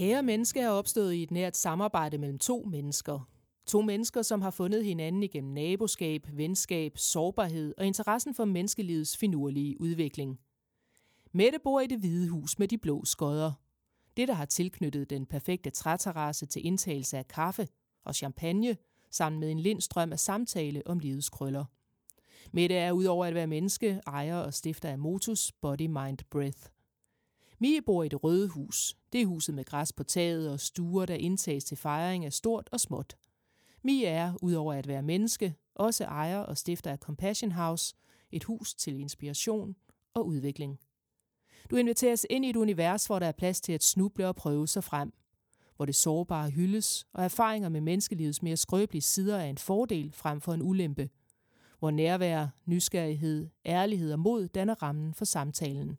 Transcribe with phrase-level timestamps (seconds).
[0.00, 3.28] Kære menneske er opstået i et nært samarbejde mellem to mennesker.
[3.66, 9.80] To mennesker, som har fundet hinanden igennem naboskab, venskab, sårbarhed og interessen for menneskelivets finurlige
[9.80, 10.40] udvikling.
[11.32, 13.52] Mette bor i det hvide hus med de blå skodder.
[14.16, 17.68] Det, der har tilknyttet den perfekte træterrasse til indtagelse af kaffe
[18.04, 18.76] og champagne,
[19.10, 21.64] sammen med en lindstrøm af samtale om livets krøller.
[22.52, 26.79] Mette er udover at være menneske, ejer og stifter af Motus Body Mind Breath.
[27.62, 28.96] Mie bor i det røde hus.
[29.12, 32.68] Det er huset med græs på taget og stuer, der indtages til fejring af stort
[32.72, 33.16] og småt.
[33.82, 37.94] Mie er, udover at være menneske, også ejer og stifter af Compassion House,
[38.32, 39.76] et hus til inspiration
[40.14, 40.78] og udvikling.
[41.70, 44.68] Du inviteres ind i et univers, hvor der er plads til at snuble og prøve
[44.68, 45.12] sig frem.
[45.76, 50.40] Hvor det sårbare hyldes, og erfaringer med menneskelivets mere skrøbelige sider er en fordel frem
[50.40, 51.10] for en ulempe.
[51.78, 55.98] Hvor nærvær, nysgerrighed, ærlighed og mod danner rammen for samtalen.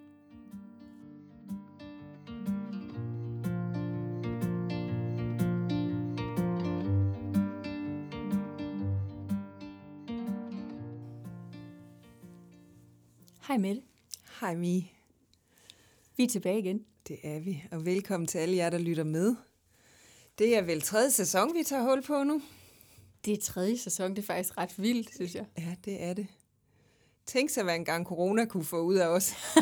[13.51, 13.81] Hej Mette.
[14.39, 14.91] Hej Mi.
[16.17, 16.85] Vi er tilbage igen.
[17.07, 19.35] Det er vi, og velkommen til alle jer, der lytter med.
[20.37, 22.41] Det er vel tredje sæson, vi tager hul på nu?
[23.25, 25.45] Det er tredje sæson, det er faktisk ret vildt, synes jeg.
[25.57, 26.27] Ja, det er det.
[27.25, 29.33] Tænk sig, hvad en gang corona kunne få ud af os.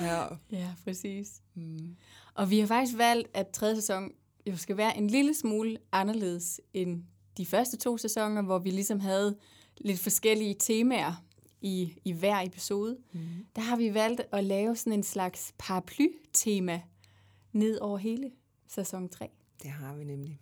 [0.00, 0.26] ja.
[0.50, 1.28] ja, præcis.
[1.54, 1.96] Mm.
[2.34, 4.12] Og vi har faktisk valgt, at tredje sæson
[4.46, 7.02] jo skal være en lille smule anderledes end
[7.36, 9.36] de første to sæsoner, hvor vi ligesom havde
[9.80, 11.24] lidt forskellige temaer
[11.60, 12.98] i, i hver episode.
[13.12, 13.46] Mm.
[13.56, 16.82] Der har vi valgt at lave sådan en slags paraply-tema
[17.52, 18.32] ned over hele
[18.66, 19.30] sæson 3.
[19.62, 20.40] Det har vi nemlig.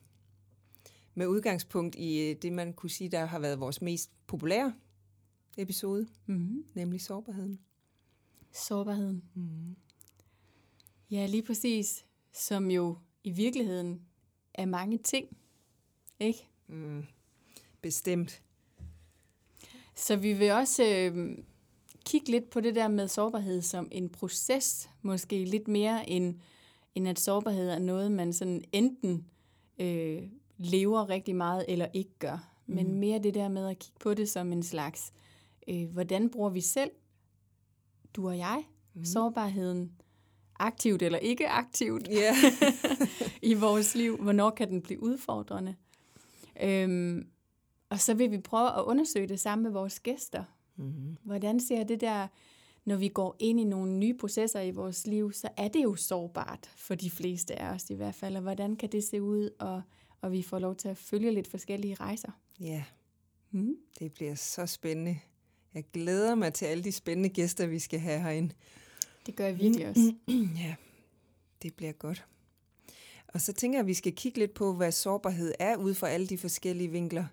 [1.15, 4.75] Med udgangspunkt i øh, det, man kunne sige, der har været vores mest populære
[5.59, 6.65] episode, mm.
[6.75, 7.61] nemlig sårbarheden.
[8.53, 9.25] Sårbarheden.
[9.35, 9.77] Mm.
[11.11, 12.05] Ja, lige præcis.
[12.33, 14.03] Som jo i virkeligheden
[14.55, 15.37] er mange ting,
[16.21, 16.49] ikke?
[16.67, 17.05] Mm.
[17.81, 18.43] Bestemt.
[19.95, 21.39] Så vi vil også øh,
[22.07, 26.35] kigge lidt på det der med sårbarhed som en proces, måske lidt mere end,
[26.95, 29.27] end at sårbarhed er noget, man sådan enten
[29.79, 30.23] øh,
[30.59, 32.51] lever rigtig meget eller ikke gør.
[32.67, 32.75] Mm.
[32.75, 35.13] Men mere det der med at kigge på det som en slags,
[35.69, 36.91] øh, hvordan bruger vi selv,
[38.15, 39.05] du og jeg, mm.
[39.05, 39.93] sårbarheden
[40.59, 42.35] aktivt eller ikke aktivt yeah.
[43.51, 44.23] i vores liv.
[44.23, 45.75] Hvornår kan den blive udfordrende?
[46.63, 47.27] Øhm,
[47.95, 50.45] og så vil vi prøve at undersøge det sammen med vores gæster.
[50.77, 51.17] Mm-hmm.
[51.23, 52.27] Hvordan ser det der,
[52.85, 55.97] når vi går ind i nogle nye processer i vores liv, så er det jo
[55.97, 58.37] sårbart for de fleste af os i hvert fald.
[58.37, 59.83] Og hvordan kan det se ud, og,
[60.21, 62.31] og vi får lov til at følge lidt forskellige rejser.
[62.61, 62.85] Ja,
[63.51, 63.77] mm.
[63.99, 65.19] det bliver så spændende.
[65.75, 68.55] Jeg glæder mig til alle de spændende gæster, vi skal have herinde.
[69.27, 70.15] Det gør jeg virkelig også.
[70.65, 70.75] ja,
[71.63, 72.25] det bliver godt.
[73.29, 76.09] Og så tænker jeg, at vi skal kigge lidt på, hvad sårbarhed er, ud fra
[76.09, 77.25] alle de forskellige vinkler.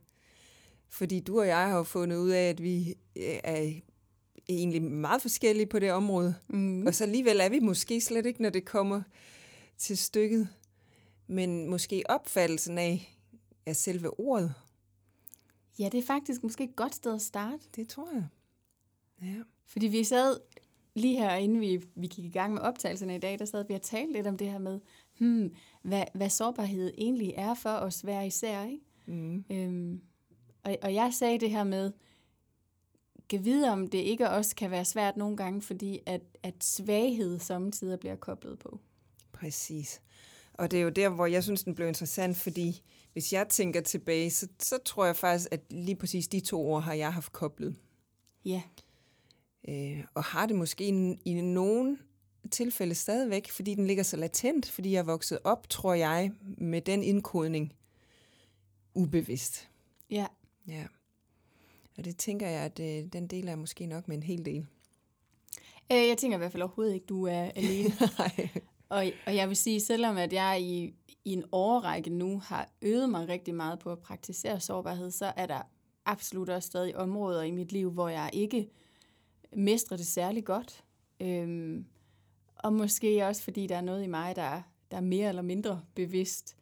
[0.92, 3.72] Fordi du og jeg har jo fundet ud af, at vi øh, er
[4.50, 6.36] egentlig meget forskellige på det område.
[6.48, 6.88] Mm.
[6.88, 9.02] Og så alligevel er vi måske slet ikke, når det kommer
[9.78, 10.48] til stykket.
[11.28, 13.18] Men måske opfattelsen af,
[13.66, 14.54] af selve ordet.
[15.80, 17.64] Ja, det er faktisk måske et godt sted at starte.
[17.76, 18.28] Det tror jeg.
[19.22, 19.44] Ja.
[19.66, 20.38] Fordi vi sad
[20.94, 23.74] lige her, inden vi, vi gik i gang med optagelserne i dag, der sad vi
[23.74, 24.80] og talte lidt om det her med,
[25.20, 28.64] hmm, hvad, hvad sårbarhed egentlig er for os hver især.
[28.64, 28.84] Ikke?
[29.06, 29.46] Mm.
[29.50, 30.02] Øhm,
[30.72, 31.92] og, og jeg sagde det her med,
[33.30, 37.40] kan vide, om det ikke også kan være svært nogle gange, fordi at, at svaghed
[37.40, 38.80] samtidig bliver koblet på.
[39.34, 40.02] Præcis.
[40.54, 42.82] Og det er jo der, hvor jeg synes, den blev interessant, fordi
[43.14, 46.84] hvis jeg tænker tilbage, så, så tror jeg faktisk, at lige præcis de to ord
[46.84, 47.76] har jeg haft koblet.
[48.46, 48.62] Ja.
[49.70, 52.00] Øh, og har det måske i, i nogen
[52.52, 56.82] tilfælde stadigvæk, fordi den ligger så latent, fordi jeg er vokset op, tror jeg, med
[56.82, 57.74] den indkodning
[58.94, 59.70] ubevidst.
[60.10, 60.26] Ja.
[60.68, 60.86] Ja.
[61.98, 64.68] Og det tænker jeg, at øh, den del er måske nok med en hel del.
[65.92, 67.94] Øh, jeg tænker i hvert fald overhovedet ikke, du er alene.
[68.18, 68.50] Nej.
[68.90, 70.94] Og, og jeg vil sige, selvom at jeg i,
[71.26, 75.46] i en årrække nu har øvet mig rigtig meget på at praktisere sårbarhed, så er
[75.46, 75.62] der
[76.06, 78.70] absolut også stadig områder i mit liv, hvor jeg ikke
[79.56, 80.84] mestrer det særlig godt.
[81.20, 81.86] Øhm,
[82.56, 84.62] og måske også, fordi der er noget i mig, der,
[84.92, 86.58] der er mere eller mindre bevidst,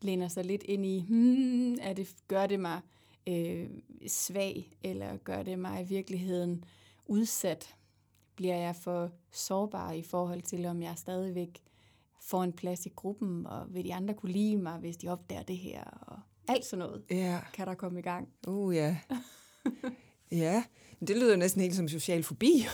[0.00, 2.80] læner sig lidt ind i, hmm, er det, gør det mig
[3.28, 3.66] øh,
[4.08, 6.64] svag, eller gør det mig i virkeligheden
[7.06, 7.74] udsat
[8.36, 11.62] bliver jeg for sårbar i forhold til, om jeg stadigvæk
[12.20, 15.42] får en plads i gruppen, og vil de andre kunne lide mig, hvis de opdager
[15.42, 17.38] det her, og alt sådan noget Ja.
[17.54, 18.28] kan der komme i gang.
[18.46, 18.96] Uh, ja.
[20.32, 20.64] ja,
[21.00, 22.52] det lyder næsten helt som social fobi.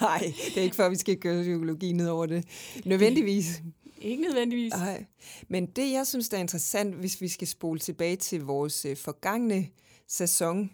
[0.00, 2.44] Nej, det er ikke for, at vi skal gøre psykologi ned over det.
[2.84, 3.62] Nødvendigvis.
[4.04, 4.72] Ikke nødvendigvis.
[4.72, 5.04] Nej.
[5.48, 8.96] Men det, jeg synes, der er interessant, hvis vi skal spole tilbage til vores øh,
[8.96, 9.66] forgangne
[10.08, 10.70] sæson,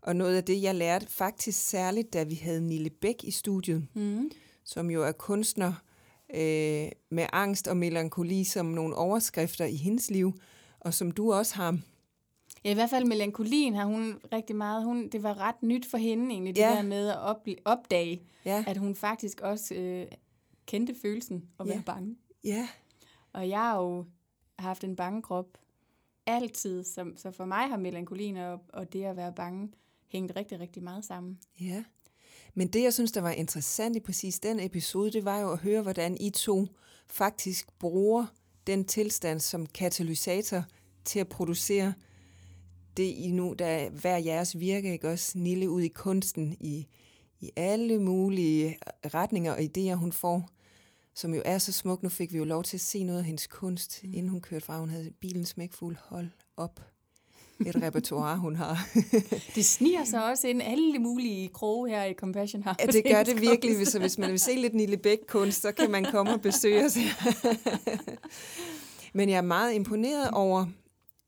[0.00, 3.86] og noget af det, jeg lærte faktisk særligt, da vi havde Nille Bæk i studiet,
[3.94, 4.30] Mm.
[4.64, 5.72] som jo er kunstner
[6.34, 10.32] øh, med angst og melankoli som nogle overskrifter i hendes liv,
[10.80, 11.78] og som du også har.
[12.64, 14.84] Ja, i hvert fald melankolien har hun rigtig meget.
[14.84, 16.68] Hun, det var ret nyt for hende egentlig, det Ja.
[16.70, 20.06] der med at opdage, Ja, at hun faktisk også øh,
[20.66, 21.82] kendte følelsen være Ja.
[21.86, 22.16] bange.
[22.44, 22.68] Ja,
[23.32, 24.06] Og jeg har jo
[24.58, 25.58] haft en bange krop
[26.26, 29.72] altid, så, så for mig har melankolien og, og det at være bange
[30.08, 31.38] hængt rigtig, rigtig meget sammen.
[31.60, 31.84] ja.
[32.54, 35.58] Men det, jeg synes, der var interessant i præcis den episode, det var jo at
[35.58, 36.66] høre, hvordan I to
[37.06, 38.26] faktisk bruger
[38.66, 40.64] den tilstand som katalysator
[41.04, 41.94] til at producere
[42.96, 45.38] det I nu, der er hver jeres virke, ikke også?
[45.38, 46.86] Nille ud i kunsten, i,
[47.40, 48.78] i alle mulige
[49.14, 50.48] retninger og idéer, hun får,
[51.14, 52.02] som jo er så smuk.
[52.02, 54.14] Nu fik vi jo lov til at se noget af hendes kunst, mm.
[54.14, 54.78] inden hun kørte fra.
[54.78, 55.96] Hun havde bilen smækfuld.
[56.00, 56.80] Hold op.
[57.66, 58.88] Et repertoire, hun har.
[59.54, 62.76] Det sniger sig også ind alle mulige kroge her i Compassion House.
[62.80, 63.76] Ja, det gør det virkelig.
[63.76, 66.96] Hvis, hvis man vil se lidt Nille Bæk-kunst, så kan man komme og besøge os.
[69.14, 70.66] Men jeg er meget imponeret over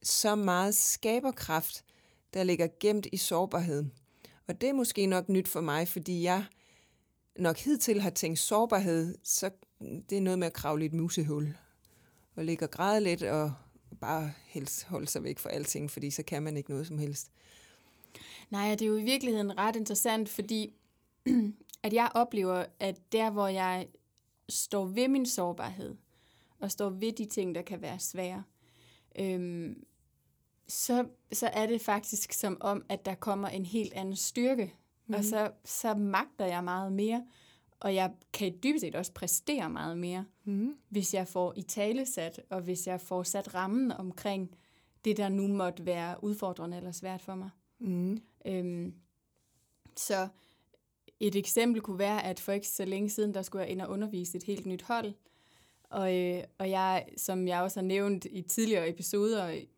[0.03, 1.85] så meget skaberkraft,
[2.35, 3.93] der ligger gemt i sårbarheden.
[4.49, 6.45] Og det er måske nok nyt for mig, fordi jeg
[7.39, 9.51] nok hidtil har tænkt sårbarhed, så
[9.81, 11.57] det er noget med at kravle i et musehul.
[12.37, 13.53] Og ligge og græde lidt og
[14.01, 17.31] bare helst holde sig væk fra alting, fordi så kan man ikke noget som helst.
[18.51, 20.75] Nej, det er jo i virkeligheden ret interessant, fordi
[21.85, 23.89] at jeg oplever, at der, hvor jeg
[24.49, 25.97] står ved min sårbarhed,
[26.59, 28.43] og står ved de ting, der kan være svære,
[29.19, 29.85] øhm,
[30.69, 34.75] så, så er det faktisk som om, at der kommer en helt anden styrke,
[35.07, 35.15] mm.
[35.15, 37.27] og så, så magter jeg meget mere,
[37.81, 40.77] og jeg kan dybest set også præstere meget mere, Mm.
[40.89, 44.57] hvis jeg får i tale sat, og hvis jeg får sat rammen omkring
[45.05, 47.51] det, der nu måtte være udfordrende eller svært for mig.
[47.79, 48.19] Mm.
[48.47, 48.95] Øhm,
[49.97, 50.29] så
[51.21, 53.91] et eksempel kunne være, at for ikke så længe siden, der skulle jeg ind og
[53.91, 55.13] undervise et helt nyt hold.
[55.91, 59.69] Og, øh, og jeg, som jeg også har nævnt i tidligere episoder i,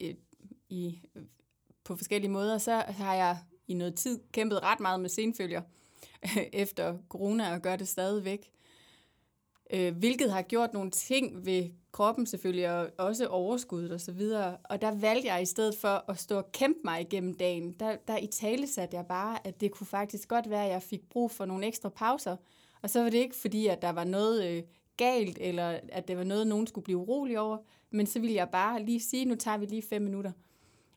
[0.00, 0.14] i,
[0.68, 1.00] i,
[1.84, 3.38] på forskellige måder, så har jeg
[3.68, 5.62] i noget tid kæmpet ret meget med senfølger
[6.52, 8.50] efter corona og gør det stadigvæk.
[9.72, 14.56] Øh, hvilket har gjort nogle ting ved kroppen selvfølgelig, og også overskuddet og så videre.
[14.64, 17.96] Og der valgte jeg i stedet for at stå og kæmpe mig igennem dagen, der,
[18.08, 21.08] der i tale satte jeg bare, at det kunne faktisk godt være, at jeg fik
[21.10, 22.36] brug for nogle ekstra pauser.
[22.82, 24.62] Og så var det ikke fordi, at der var noget øh,
[24.96, 27.58] galt, eller at det var noget, nogen skulle blive urolig over,
[27.90, 30.32] men så ville jeg bare lige sige, nu tager vi lige fem minutter.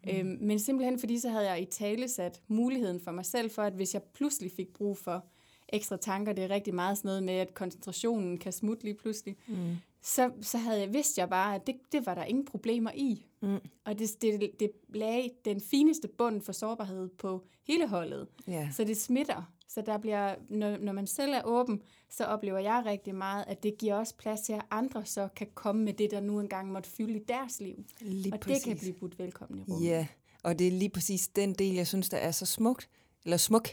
[0.04, 0.10] Mm.
[0.12, 3.62] Øhm, men simpelthen fordi, så havde jeg i tale sat muligheden for mig selv for,
[3.62, 5.26] at hvis jeg pludselig fik brug for
[5.70, 9.36] ekstra tanker, det er rigtig meget sådan noget med, at koncentrationen kan smutte lige pludselig,
[9.48, 9.56] Mm.
[10.02, 13.26] så, så havde jeg vidst jeg bare, at det, det var der ingen problemer i.
[13.42, 13.58] Mm.
[13.86, 18.28] Og det, det, det lagde den fineste bund for sårbarhed på hele holdet.
[18.48, 18.70] Ja.
[18.72, 19.54] Så det smitter.
[19.74, 23.64] Så der bliver, når, når man selv er åben, så oplever jeg rigtig meget, at
[23.64, 26.72] det giver også plads til, at andre så kan komme med det, der nu engang
[26.72, 27.76] måtte fylde i deres liv.
[28.02, 28.64] Lige og præcis.
[28.64, 29.88] det kan blive budt velkommen i rummet.
[29.88, 30.08] Ja,
[30.44, 32.90] og det er lige præcis den del, jeg synes, der er så smukt.
[33.26, 33.70] Eller smuk,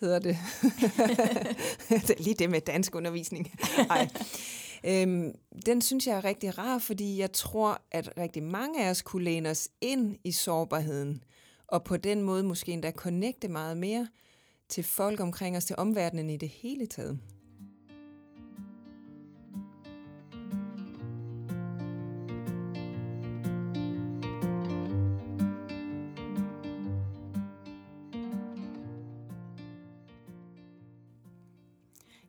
[0.00, 0.36] hedder det.
[1.88, 3.54] det er lige det med dansk undervisning.
[3.90, 4.08] Ej.
[4.84, 5.34] Øhm,
[5.66, 9.24] den synes jeg er rigtig rar, fordi jeg tror, at rigtig mange af os kunne
[9.24, 11.24] læne os ind i sårbarheden,
[11.66, 14.08] og på den måde måske endda connecte meget mere
[14.68, 17.18] til folk omkring os, til omverdenen i det hele taget.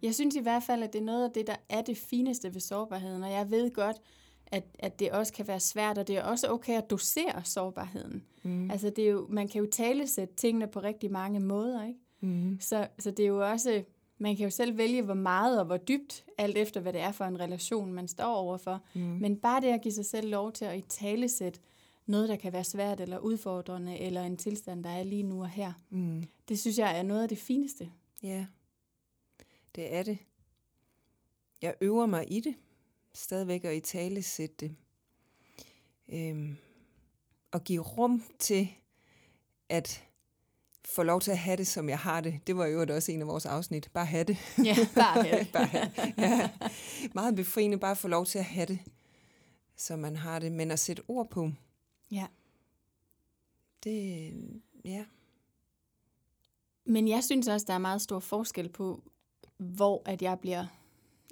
[0.02, 2.54] Jeg synes i hvert fald, at det er noget af det, der er det fineste
[2.54, 3.98] ved sårbarheden, og jeg ved godt,
[4.48, 8.24] at, at det også kan være svært, og det er også okay at dosere sårbarheden.
[8.44, 8.72] Mm.
[8.72, 12.00] Altså, det er jo, man kan jo tale sætte tingene på rigtig mange måder, ikke?
[12.20, 12.58] Mm.
[12.60, 13.84] Så, så det er jo også,
[14.18, 17.12] man kan jo selv vælge, hvor meget og hvor dybt, alt efter hvad det er
[17.12, 18.84] for en relation, man står overfor.
[18.96, 19.02] Mm.
[19.02, 21.60] Men bare det at give sig selv lov til at i tale sætte
[22.06, 25.50] noget, der kan være svært eller udfordrende, eller en tilstand, der er lige nu og
[25.50, 25.74] her.
[25.90, 26.24] Mm.
[26.50, 27.92] Det synes jeg er noget af det fineste.
[28.24, 28.46] Ja,
[29.76, 30.18] det er det.
[31.62, 32.56] Jeg øver mig i det,
[33.14, 34.76] stadigvæk at i tale sætte det.
[36.10, 36.58] Øhm,
[37.52, 38.70] og give rum til,
[39.70, 40.07] at
[40.96, 42.40] få lov til at have det, som jeg har det.
[42.48, 43.90] Det var jo også en af vores afsnit.
[43.94, 44.38] Bare have det.
[44.66, 45.52] Ja, bare have det.
[45.54, 45.92] bare have.
[46.18, 46.50] Ja.
[47.14, 48.80] Meget befriende bare at få lov til at have det,
[49.76, 50.52] som man har det.
[50.52, 51.52] Men at sætte ord på,
[52.12, 52.26] Ja.
[53.84, 54.34] det,
[54.86, 55.06] ja.
[56.86, 59.04] Men jeg synes også, der er meget stor forskel på,
[59.58, 60.66] hvor at jeg bliver,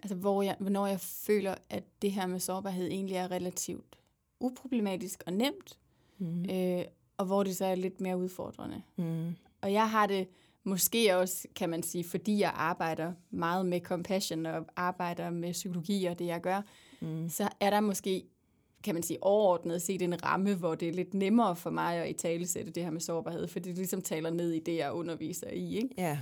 [0.03, 3.95] altså hvor jeg, hvornår jeg føler, at det her med sårbarhed egentlig er relativt
[4.39, 5.79] uproblematisk og nemt,
[6.17, 6.45] Mm.
[6.49, 6.85] øh,
[7.17, 8.81] og hvor det så er lidt mere udfordrende.
[8.95, 9.35] Mm.
[9.65, 10.27] Og jeg har det
[10.63, 16.05] måske også, kan man sige, fordi jeg arbejder meget med compassion og arbejder med psykologi
[16.05, 16.61] og det, jeg gør,
[17.01, 17.29] Mm.
[17.29, 18.23] så er der måske,
[18.83, 22.09] kan man sige, overordnet set en ramme, hvor det er lidt nemmere for mig at
[22.09, 24.93] i tale sætte det her med sårbarhed, for det ligesom taler ned i det, jeg
[24.93, 25.75] underviser i.
[25.75, 25.89] Ikke?
[25.97, 26.19] Ja.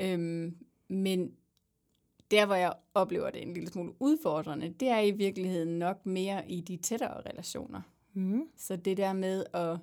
[0.00, 0.56] Øhm,
[0.88, 1.32] men
[2.30, 6.50] der, hvor jeg oplever det en lille smule udfordrende, det er i virkeligheden nok mere
[6.50, 7.80] i de tættere relationer.
[8.14, 8.42] Mm.
[8.56, 9.78] Så det der med at...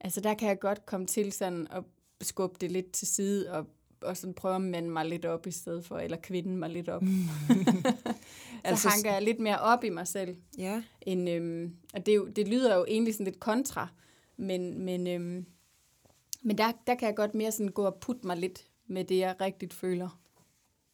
[0.00, 1.82] Altså, der kan jeg godt komme til sådan at
[2.22, 3.66] skubbe det lidt til side og,
[4.02, 6.88] og sådan prøve at mande mig lidt op i stedet for, eller kvinde mig lidt
[6.88, 7.02] op.
[7.48, 8.14] så
[8.64, 10.36] Altså- hanker jeg lidt mere op i mig selv.
[10.58, 10.82] Ja.
[11.02, 13.88] End, øhm, og det, jo, det lyder jo egentlig sådan lidt kontra,
[14.36, 15.46] men, men, øhm,
[16.42, 19.18] men der, der kan jeg godt mere sådan gå og putte mig lidt med det,
[19.18, 20.20] jeg rigtigt føler,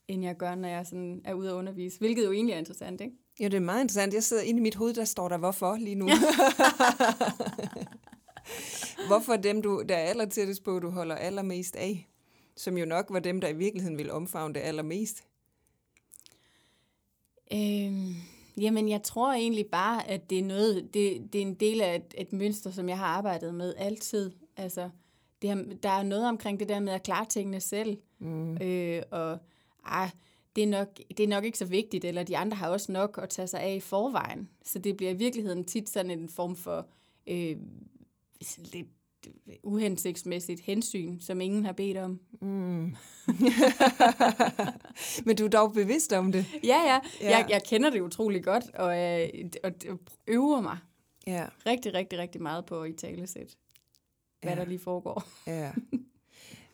[0.09, 1.99] end jeg gør, når jeg sådan er ude at undervise.
[1.99, 3.17] Hvilket jo egentlig er interessant, ikke?
[3.41, 4.15] Jo, det er meget interessant.
[4.15, 6.09] Jeg sidder inde i mit hoved, der står der hvorfor lige nu.
[9.07, 12.09] hvorfor dem, du, der er aller tættest på, du holder allermest af?
[12.57, 15.25] Som jo nok var dem, der i virkeligheden ville omfavne det allermest.
[17.53, 18.15] Øhm,
[18.57, 21.97] jamen, jeg tror egentlig bare, at det er noget, det, det er en del af
[21.97, 24.31] et, et mønster, som jeg har arbejdet med altid.
[24.57, 24.91] Altså,
[25.43, 27.99] det har, der er noget omkring det der med at klare tingene selv.
[28.19, 28.57] Mm.
[28.57, 29.39] Øh, og
[29.85, 30.11] ah,
[30.57, 33.19] det, er nok, det er nok ikke så vigtigt, eller de andre har også nok
[33.23, 34.49] at tage sig af i forvejen.
[34.65, 36.87] Så det bliver i virkeligheden tit sådan en form for
[37.27, 37.57] øh,
[38.43, 38.87] sådan lidt
[39.63, 42.21] uhensigtsmæssigt hensyn, som ingen har bedt om.
[42.41, 42.97] Mm.
[45.27, 46.47] Men du er dog bevidst om det.
[46.65, 47.31] Ja, ja, Ja.
[47.39, 49.29] Jeg, jeg kender det utrolig godt, og, øh,
[49.65, 50.79] og, og øver mig
[51.27, 53.57] Ja, rigtig, rigtig, rigtig meget på i talesæt,
[54.43, 54.59] hvad Ja.
[54.59, 55.25] der lige foregår.
[55.47, 55.73] ja.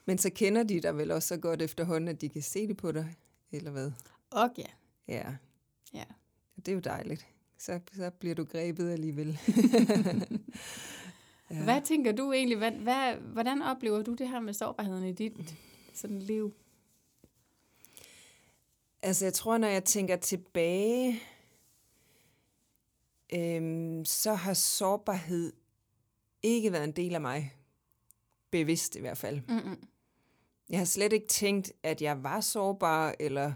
[0.06, 2.76] Men så kender de dig vel også så godt efterhånden, at de kan se det
[2.76, 3.14] på dig,
[3.52, 3.90] eller hvad?
[4.30, 4.64] Og ja,
[5.08, 5.24] Ja,
[5.94, 6.04] ja.
[6.56, 7.26] det er jo dejligt.
[7.58, 9.38] Så, så bliver du grebet alligevel.
[11.50, 11.64] ja.
[11.64, 15.54] Hvad tænker du egentlig, hvad, hvad, hvordan oplever du det her med sårbarheden i dit
[15.94, 16.54] sådan liv?
[19.02, 21.20] Altså, jeg tror, når jeg tænker tilbage,
[23.34, 25.52] øhm, så har sårbarhed
[26.42, 27.54] ikke været en del af mig.
[28.50, 29.40] Bevidst i hvert fald.
[29.48, 29.88] Mm-mm.
[30.70, 33.52] Jeg har slet ikke tænkt, at jeg var sårbar, eller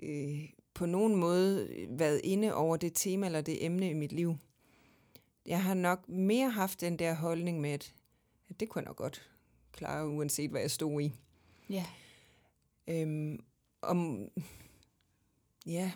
[0.00, 4.36] øh, på nogen måde været inde over det tema eller det emne i mit liv.
[5.46, 7.94] Jeg har nok mere haft den der holdning med, at,
[8.60, 9.30] det kunne jeg nok godt
[9.72, 11.14] klare, uanset hvad jeg stod i.
[11.70, 11.84] Ja.
[12.88, 13.44] Øhm,
[13.82, 14.28] om,
[15.66, 15.92] ja,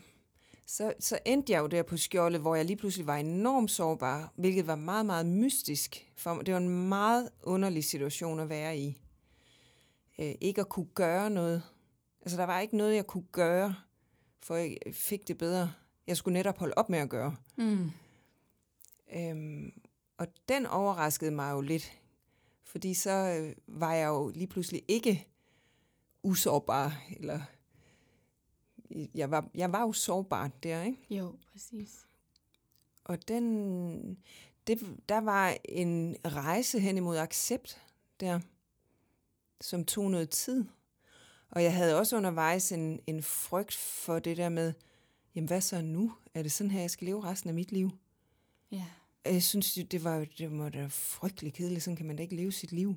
[0.66, 4.32] så, så endte jeg jo der på skjoldet, hvor jeg lige pludselig var enormt sårbar,
[4.36, 6.46] hvilket var meget, meget mystisk for mig.
[6.46, 9.00] Det var en meget underlig situation at være i.
[10.18, 11.62] Øh, ikke at kunne gøre noget.
[12.22, 13.74] Altså, der var ikke noget, jeg kunne gøre,
[14.42, 15.72] for jeg fik det bedre.
[16.06, 17.36] Jeg skulle netop holde op med at gøre.
[17.56, 17.90] Mm.
[19.12, 19.72] Øhm,
[20.18, 22.00] og den overraskede mig jo lidt,
[22.64, 25.28] fordi så øh, var jeg jo lige pludselig ikke
[26.22, 27.40] usårbar, eller
[29.14, 30.98] jeg var, jeg var jo sårbar der, ikke?
[31.10, 32.06] Jo, præcis.
[33.04, 34.18] Og den,
[34.66, 37.82] det, der var en rejse hen imod accept
[38.20, 38.40] der,
[39.60, 40.64] som tog noget tid.
[41.50, 44.72] Og jeg havde også undervejs en, en frygt for det der med,
[45.34, 46.12] jamen hvad så nu?
[46.34, 47.90] Er det sådan her, jeg skal leve resten af mit liv?
[48.70, 48.84] Ja.
[49.24, 51.82] Og Jeg synes, det var det må da frygtelig kedeligt.
[51.82, 52.96] Sådan kan man da ikke leve sit liv.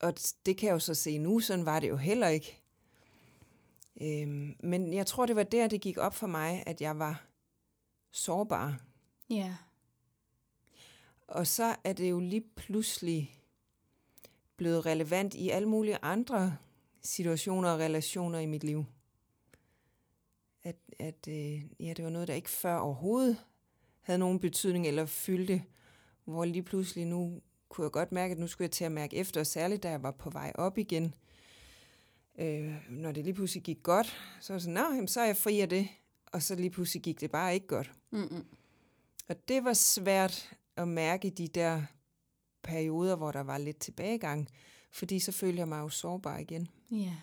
[0.00, 0.14] Og
[0.46, 1.40] det kan jeg jo så se nu.
[1.40, 2.62] Sådan var det jo heller ikke.
[4.00, 7.24] Øhm, men jeg tror, det var der, det gik op for mig, at jeg var
[8.10, 8.80] sårbar.
[9.30, 9.56] Ja.
[11.28, 13.34] Og så er det jo lige pludselig
[14.56, 16.56] blevet relevant i alle mulige andre
[17.02, 18.84] situationer og relationer i mit liv.
[20.62, 23.44] At, at øh, ja, det var noget, der ikke før overhovedet
[24.02, 25.62] havde nogen betydning eller fyldte,
[26.24, 29.16] hvor lige pludselig nu kunne jeg godt mærke, at nu skulle jeg til at mærke
[29.16, 31.14] efter, og særligt da jeg var på vej op igen.
[32.38, 34.06] Øh, når det lige pludselig gik godt,
[34.40, 35.88] så var det sådan, Nå, jamen, så er jeg fri af det.
[36.26, 37.92] Og så lige pludselig gik det bare ikke godt.
[38.10, 38.46] Mm-mm.
[39.28, 41.82] Og det var svært at mærke de der
[42.62, 44.48] perioder, hvor der var lidt tilbagegang,
[44.90, 46.68] fordi så følte jeg mig jo sårbar igen.
[46.90, 47.16] Ja.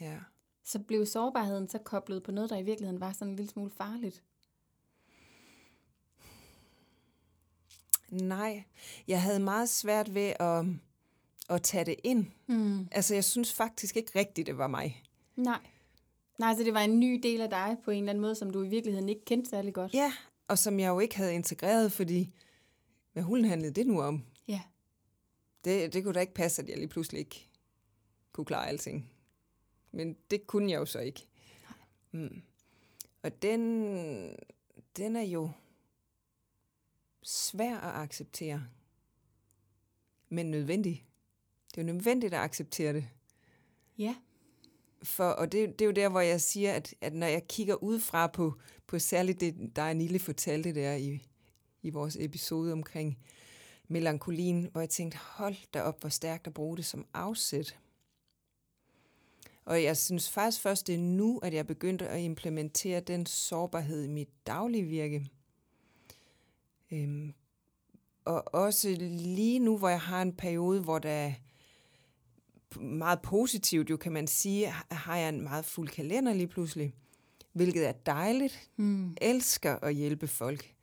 [0.00, 0.18] Ja.
[0.64, 3.70] Så blev sårbarheden så koblet på noget, der i virkeligheden var sådan en lille smule
[3.70, 4.22] farligt.
[8.22, 8.64] Nej,
[9.08, 10.64] jeg havde meget svært ved at
[11.48, 12.26] at tage det ind.
[12.46, 12.88] Mm.
[12.92, 15.02] Altså, jeg synes faktisk ikke rigtigt, det var mig.
[15.36, 15.60] Nej.
[16.38, 18.50] Nej, så det var en ny del af dig på en eller anden måde, som
[18.50, 19.94] du i virkeligheden ikke kendte særlig godt.
[19.94, 20.12] Ja,
[20.48, 22.34] og som jeg jo ikke havde integreret, fordi
[23.12, 24.24] hvad hulen handlede det nu om?
[24.48, 24.60] Ja.
[25.64, 27.48] Det, det kunne da ikke passe, at jeg lige pludselig ikke
[28.32, 29.10] kunne klare alting.
[29.92, 31.26] Men det kunne jeg jo så ikke.
[32.12, 32.42] Mm.
[33.22, 33.84] Og den,
[34.96, 35.50] den er jo
[37.24, 38.64] svær at acceptere,
[40.28, 41.06] men nødvendig.
[41.70, 43.08] Det er jo nødvendigt at acceptere det.
[43.98, 44.16] Ja.
[45.02, 47.74] For, og det, det er jo der, hvor jeg siger, at, at når jeg kigger
[47.74, 48.54] udefra på,
[48.86, 51.26] på særligt det, der Nille fortalte der i,
[51.82, 53.18] i vores episode omkring
[53.88, 57.78] melankolien, hvor jeg tænkte, hold da op, hvor stærkt at bruge det som afsæt.
[59.64, 64.04] Og jeg synes faktisk først, det er nu, at jeg begyndte at implementere den sårbarhed
[64.04, 65.30] i mit daglige virke.
[66.92, 67.34] Øhm,
[68.24, 71.32] og også lige nu, hvor jeg har en periode, hvor der er
[72.80, 76.94] meget positivt, jo kan man sige, har jeg en meget fuld kalender lige pludselig,
[77.52, 78.70] hvilket er dejligt.
[78.76, 79.16] Mm.
[79.20, 80.74] Elsker at hjælpe folk.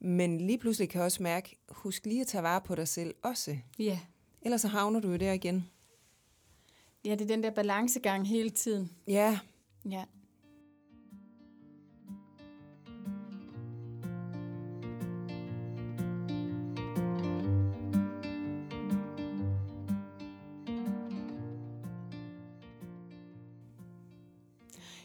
[0.00, 3.14] Men lige pludselig kan jeg også mærke, husk lige at tage vare på dig selv
[3.22, 3.56] også.
[3.78, 4.00] Ja.
[4.42, 5.70] Ellers så havner du jo der igen.
[7.04, 8.90] Ja, det er den der balancegang hele tiden.
[9.06, 9.38] Ja,
[9.90, 10.04] Ja.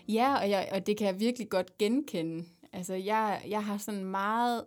[0.08, 2.46] Ja, og, jeg, og det kan jeg virkelig godt genkende.
[2.74, 4.66] Altså, jeg, jeg har sådan meget,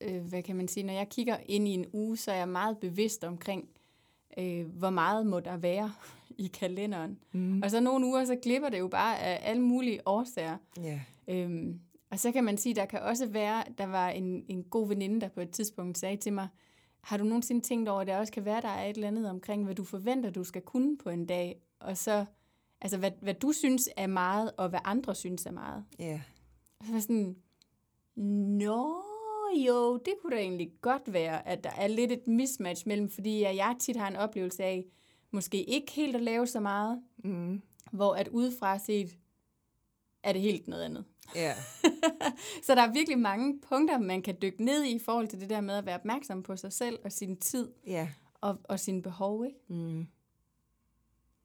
[0.00, 2.48] øh, hvad kan man sige, når jeg kigger ind i en uge, så er jeg
[2.48, 3.68] meget bevidst omkring,
[4.38, 5.92] øh, hvor meget må der være
[6.38, 7.18] i kalenderen.
[7.32, 7.62] Mm.
[7.62, 10.56] Og så nogle uger, så glipper det jo bare af alle mulige årsager.
[10.82, 11.00] ja.
[11.28, 14.88] Øhm, og så kan man sige, der kan også være, der var en, en god
[14.88, 16.48] veninde, der på et tidspunkt sagde til mig,
[17.00, 19.30] har du nogensinde tænkt over, at det også kan være, der er et eller andet
[19.30, 22.24] omkring, hvad du forventer, du skal kunne på en dag, og så,
[22.80, 25.84] altså hvad, hvad du synes er meget, og hvad andre synes er meget.
[25.98, 26.20] Ja.
[26.80, 27.36] Og så var sådan,
[28.58, 29.02] nå
[29.66, 33.40] jo, det kunne da egentlig godt være, at der er lidt et mismatch mellem, fordi
[33.42, 34.84] jeg, jeg tit har en oplevelse af,
[35.30, 37.62] måske ikke helt at lave så meget, Mm.
[37.92, 39.18] hvor at udefra set,
[40.22, 41.04] er det helt noget andet.
[41.34, 41.54] Ja.
[42.66, 45.50] Så der er virkelig mange punkter, man kan dykke ned i i forhold til det
[45.50, 48.08] der med at være opmærksom på sig selv og sin tid Ja.
[48.40, 49.44] og, og sine behov.
[49.46, 49.58] Ikke?
[49.68, 50.06] Mm.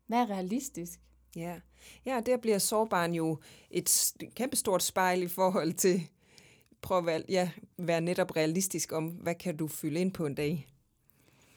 [0.07, 0.99] Hvad er realistisk?
[1.35, 1.55] Ja.
[2.05, 3.37] Ja, der bliver sårbaren jo
[3.71, 6.01] et kæmpestort spejl i forhold til,
[6.81, 10.35] prøv at være, ja, være netop realistisk om, hvad kan du fylde ind på en
[10.35, 10.67] dag?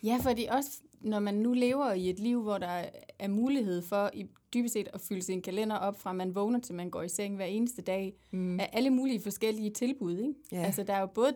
[0.03, 2.85] Ja, fordi også når man nu lever i et liv, hvor der
[3.19, 6.75] er mulighed for i dybest set at fylde sin kalender op fra man vågner til
[6.75, 8.61] man går i seng hver eneste dag, Mm.
[8.61, 10.19] af alle mulige forskellige tilbud.
[10.19, 10.35] Ikke?
[10.53, 10.63] Ja.
[10.63, 11.35] Altså der er jo både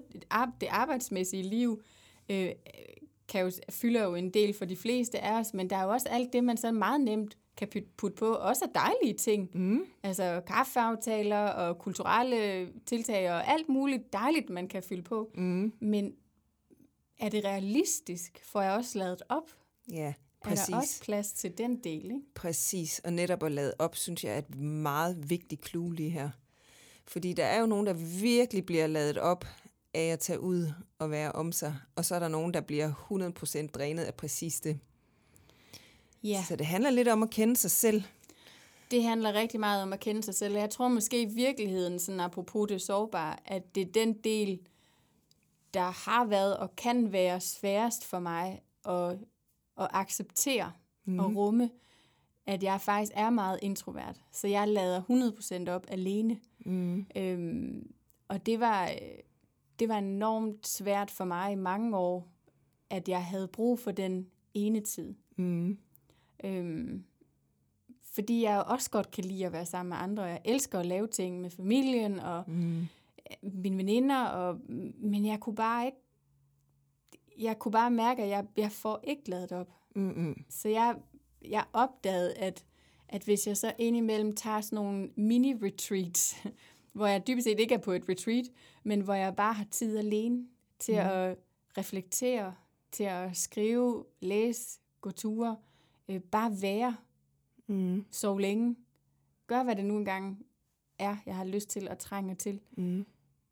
[0.60, 1.82] det arbejdsmæssige liv,
[2.28, 2.50] øh,
[3.28, 5.90] kan jo, fylder jo en del for de fleste af os, men der er jo
[5.90, 9.50] også alt det, man så meget nemt kan put- putte på, også af dejlige ting.
[9.54, 9.84] Mm.
[10.02, 15.30] Altså kaffeaftaler og kulturelle tiltag og alt muligt dejligt, man kan fylde på.
[15.34, 15.72] Mm.
[15.80, 16.12] Men
[17.18, 18.40] er det realistisk?
[18.44, 19.50] Får jeg også lavet op?
[19.92, 20.12] Ja, Er
[20.44, 20.74] der præcis.
[20.74, 22.04] også plads til den del?
[22.04, 22.20] Ikke?
[22.34, 26.30] Præcis, og netop at lade op, synes jeg er et meget vigtigt clue lige her.
[27.06, 29.44] Fordi der er jo nogen, der virkelig bliver ladet op
[29.94, 32.92] af at tage ud og være om sig, og så er der nogen, der bliver
[33.64, 34.78] 100% drænet af præcis det.
[36.22, 38.02] Ja, Så det handler lidt om at kende sig selv.
[38.90, 40.54] det handler rigtig meget om at kende sig selv.
[40.54, 44.60] Jeg tror måske i virkeligheden, sådan apropos det sårbare, at det er den del,
[45.74, 45.80] der
[46.10, 49.10] har været og kan være sværest for mig at,
[49.78, 50.72] at acceptere
[51.04, 51.18] mm.
[51.18, 51.70] og rumme,
[52.46, 54.20] at jeg faktisk er meget introvert.
[54.32, 55.02] Så jeg lader
[55.66, 56.38] 100% op alene.
[56.58, 57.06] Mm.
[57.16, 57.92] Øhm,
[58.28, 58.90] og det var,
[59.78, 62.28] det var enormt svært for mig i mange år,
[62.90, 65.14] at jeg havde brug for den ene tid.
[65.36, 65.78] Mm.
[66.44, 67.04] Øhm,
[68.12, 70.22] fordi jeg også godt kan lide at være sammen med andre.
[70.22, 72.86] Jeg elsker at lave ting med familien og Mm.
[73.42, 74.58] mine veninder, og,
[74.98, 75.98] men jeg kunne bare ikke,
[77.38, 79.68] jeg kunne bare mærke, at jeg, jeg får ikke lavet op.
[79.96, 80.44] Mm.
[80.48, 80.96] Så jeg,
[81.44, 82.64] jeg opdagede, at,
[83.08, 86.48] at hvis jeg så indimellem tager sådan nogle mini-retreats,
[86.92, 88.44] hvor jeg dybest set ikke er på et retreat,
[88.84, 90.46] men hvor jeg bare har tid alene
[90.78, 91.00] til mm.
[91.00, 91.36] at
[91.78, 92.54] reflektere,
[92.92, 95.56] til at skrive, læse, gå ture,
[96.10, 96.96] øh, bare være,
[97.66, 98.04] Mm.
[98.10, 98.76] sove længe,
[99.46, 100.46] gør hvad det nu engang
[100.98, 103.06] er, jeg har lyst til at trænge til, Mm.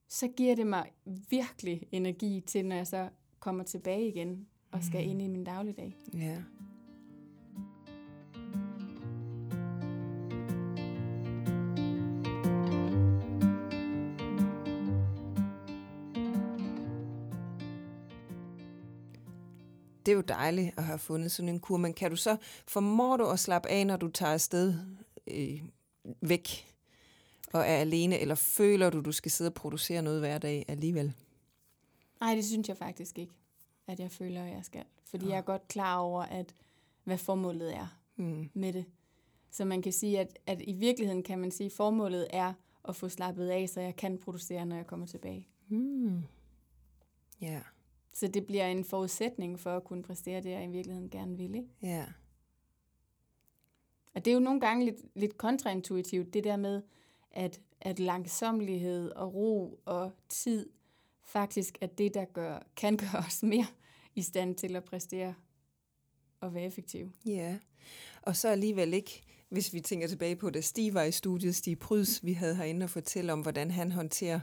[0.08, 0.90] så giver det mig
[1.30, 3.08] virkelig energi til, når jeg så
[3.40, 5.96] kommer tilbage igen og skal ind i min dagligdag.
[6.14, 6.42] Ja.
[20.08, 23.16] Det er jo dejligt at have fundet sådan en kur, men kan du så, formår
[23.16, 24.74] du at slappe af, når du tager afsted
[25.26, 25.62] øh,
[26.20, 26.74] væk
[27.52, 31.12] og er alene, eller føler du, du skal sidde og producere noget hver dag alligevel?
[32.20, 33.32] Nej, det synes jeg faktisk ikke,
[33.86, 34.84] at jeg føler, at jeg skal.
[35.04, 35.30] Fordi ja.
[35.30, 36.54] jeg er godt klar over, at
[37.04, 38.50] hvad formålet er Mm.
[38.54, 38.84] med det.
[39.50, 42.52] Så man kan sige, at, at i virkeligheden kan man sige, at formålet er
[42.88, 45.48] at få slappet af, så jeg kan producere, når jeg kommer tilbage.
[45.68, 46.22] Mm.
[47.40, 47.60] Ja,
[48.12, 51.54] Så det bliver en forudsætning for at kunne præstere det, jeg i virkeligheden gerne vil.
[51.54, 51.68] Ikke?
[51.82, 52.04] ja.
[54.14, 56.82] Og det er jo nogle gange lidt, lidt kontraintuitivt, det der med,
[57.32, 60.68] at, at langsomlighed og ro og tid
[61.22, 63.66] faktisk er det, der gør, kan gøre os mere
[64.14, 65.34] i stand til at præstere
[66.40, 67.12] og være effektive.
[67.26, 67.58] Ja,
[68.22, 71.78] og så alligevel ikke, hvis vi tænker tilbage på, da Stig var i studiet, Stig
[71.78, 74.40] Pryds, vi havde herinde og fortælle om, hvordan han håndterer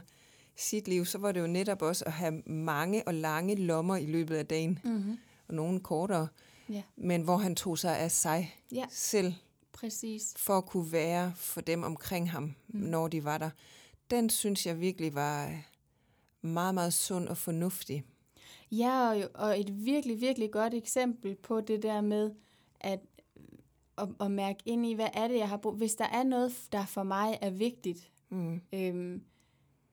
[0.56, 4.06] sit liv, så var det jo netop også at have mange og lange lommer i
[4.06, 5.18] løbet af dagen, Mm-hmm.
[5.48, 6.28] og nogle kortere,
[6.68, 6.82] Ja.
[6.96, 8.84] men hvor han tog sig af sig Ja.
[8.90, 9.34] selv,
[9.72, 10.34] Præcis.
[10.36, 12.80] for at kunne være for dem omkring ham, mm.
[12.80, 13.50] når de var der.
[14.10, 15.52] Den synes jeg virkelig var
[16.42, 18.04] meget, meget sund og fornuftig.
[18.72, 22.30] Ja, og, og et virkelig, virkelig godt eksempel på det der med
[22.80, 23.00] at,
[23.98, 26.52] at, at mærke ind i, hvad er det, jeg har brug Hvis der er noget,
[26.72, 28.60] der for mig er vigtigt, Mm.
[28.72, 29.22] øhm,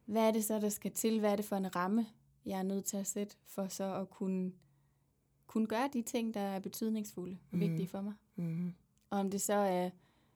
[0.05, 1.19] hvad er det så, der skal til?
[1.19, 2.05] Hvad er det for en ramme,
[2.45, 4.51] jeg er nødt til at sætte, for så at kunne,
[5.47, 7.59] kunne gøre de ting, der er betydningsfulde og Mhm.
[7.61, 8.13] vigtige for mig?
[8.35, 8.73] Mm.
[9.09, 9.89] Og om det så er,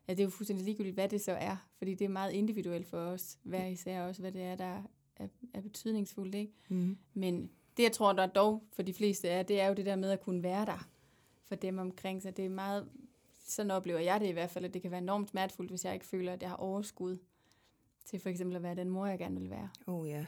[0.08, 2.88] ja, det er jo fuldstændig ligegyldigt, hvad det så er, fordi det er meget individuelt
[2.88, 4.84] for os, hver især også, hvad det er, der
[5.16, 6.54] er, er betydningsfuldt, ikke?
[6.70, 6.98] Mm.
[7.14, 9.86] Men det, jeg tror, der er dog for de fleste er, det er jo det
[9.86, 10.88] der med at kunne være der
[11.46, 12.38] for dem omkring sig.
[12.38, 12.90] Det er meget,
[13.46, 15.94] sådan oplever jeg det i hvert fald, at det kan være enormt smertefuldt, hvis jeg
[15.94, 17.18] ikke føler, at jeg har overskud
[18.10, 19.70] til for eksempel at være den mor, jeg gerne vil være.
[19.88, 20.26] Oh ja.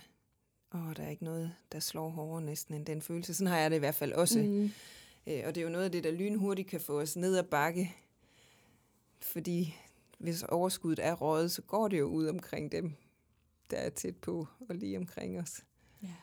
[0.73, 3.33] Åh, oh, der er ikke noget, der slår hårdere næsten end den følelse.
[3.33, 4.39] Sådan har jeg det i hvert fald også.
[4.39, 4.45] Mm.
[4.45, 4.71] Mm.
[5.27, 7.43] Øh, og det er jo noget af det, der lynhurtigt kan få os ned ad
[7.43, 7.95] bakke.
[9.21, 9.75] Fordi
[10.17, 12.93] hvis overskuddet er røget, så går det jo ud omkring dem,
[13.71, 15.63] der er tæt på og lige omkring os.
[16.03, 16.15] Ja.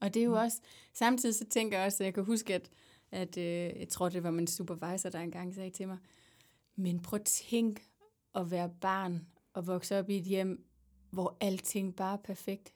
[0.00, 0.60] Og det er jo også,
[0.92, 2.70] samtidig så tænker jeg også, at jeg kan huske, at,
[3.10, 5.98] at øh, jeg tror, det var min supervisor, der engang sagde til mig,
[6.76, 7.87] men prøv at tænk
[8.38, 10.64] at være barn og vokse op i et hjem,
[11.10, 12.74] hvor alting bare er perfekt.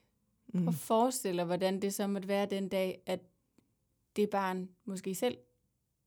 [0.51, 3.19] Prøv at forestille dig, hvordan det så måtte være den dag, at
[4.15, 5.37] det barn måske selv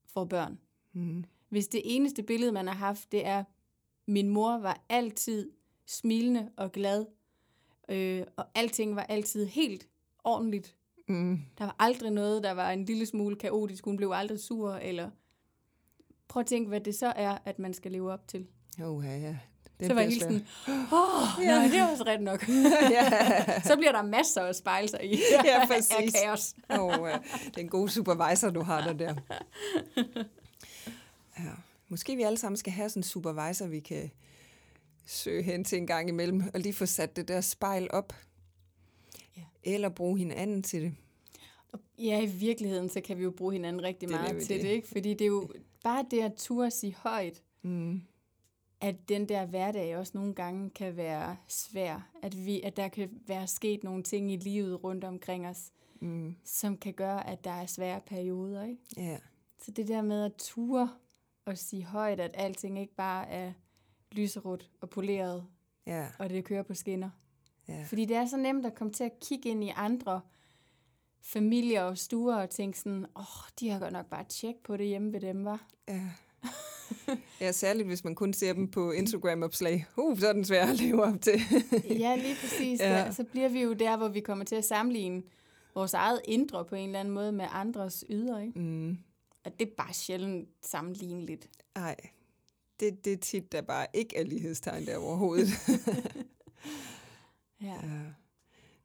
[0.07, 0.59] får børn.
[0.93, 1.25] Mm.
[1.49, 3.45] Hvis det eneste billede, man har haft, det er,
[4.07, 5.51] min mor var altid
[5.87, 7.07] smilende og glad,
[7.89, 9.89] øh, og alting var altid helt
[10.25, 10.77] ordentligt.
[11.09, 11.41] Mm.
[11.59, 13.85] Der var aldrig noget, der var en lille smule kaotisk.
[13.85, 15.11] Hun blev aldrig sur, eller...
[16.29, 18.47] Prøv at tænke, hvad det så er, at man skal leve op til.
[18.83, 19.37] Oh, ja, ja.
[19.81, 21.59] Den så var jeg helt sådan, åh, oh, ja.
[21.59, 22.49] nej, det var også ret nok.
[22.97, 23.61] ja.
[23.63, 25.21] så bliver der masser at spejle sig i.
[25.45, 26.15] Ja, af præcis.
[26.25, 26.55] kaos.
[26.69, 27.19] oh, ja.
[27.45, 29.15] Det er en god supervisor, du har der der.
[31.39, 31.51] Ja.
[31.89, 34.11] Måske vi alle sammen skal have sådan en supervisor, vi kan
[35.07, 38.13] søge hen til en gang imellem, og lige få sat det der spejl op.
[39.37, 39.43] Ja.
[39.65, 40.95] Eller bruge hinanden til det.
[41.99, 44.65] Ja, i virkeligheden, så kan vi jo bruge hinanden rigtig Det meget til det.
[44.65, 44.89] det, ikke?
[44.89, 45.49] Fordi det er jo
[45.85, 48.03] bare det at turde sige højt, Mm.
[48.81, 52.11] At den der hverdag også nogle gange kan være svær.
[52.23, 56.37] At, vi, at der kan være sket nogle ting i livet rundt omkring os, Mm.
[56.45, 58.63] som kan gøre, at der er svære perioder.
[58.65, 58.81] Ikke?
[58.97, 59.19] Ja.
[59.63, 60.91] Så det der med at ture
[61.45, 63.53] og sige højt, at alting ikke bare er
[64.13, 65.47] lyserødt og poleret,
[65.87, 66.07] Ja.
[66.19, 67.11] og det kører på skinner.
[67.69, 67.85] Ja.
[67.89, 70.21] Fordi det er så nemt at komme til at kigge ind i andre
[71.23, 74.77] familier og stuer og tænke sådan, åh, oh, de har godt nok bare tjek på
[74.77, 75.67] det hjemme ved dem, var.
[75.89, 76.03] Ja.
[77.41, 79.87] ja, særligt hvis man kun ser dem på Instagram-opslag.
[79.97, 81.41] Uh, så er den svær at leve op til.
[82.05, 82.81] Ja, lige præcis.
[82.81, 82.99] Ja.
[82.99, 83.13] ja.
[83.13, 85.23] Så bliver vi jo der, hvor vi kommer til at sammenligne
[85.75, 88.47] vores eget indre på en eller anden måde med andres ydre.
[88.47, 88.59] Ikke?
[88.59, 88.99] mm.
[89.45, 91.49] Og det er bare sjældent sammenligneligt.
[91.77, 91.97] Ej,
[92.81, 95.49] det, det er tit, der bare ikke er lighedstegn der overhovedet.
[97.63, 97.67] Ja.
[97.67, 98.03] Ja.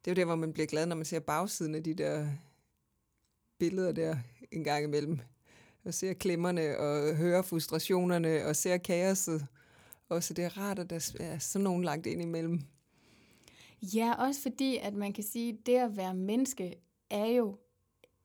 [0.04, 2.28] Det er jo der, hvor man bliver glad, når man ser bagsiden af de der
[3.58, 4.16] billeder der
[4.50, 5.18] en gang imellem.
[5.84, 9.46] Og ser klemmerne, og hører frustrationerne, og ser kaoset.
[10.08, 12.60] Og så det er rart, at der er sådan nogen lagt ind imellem.
[13.82, 16.74] ja, også fordi, at man kan sige, at det at være menneske
[17.10, 17.58] er jo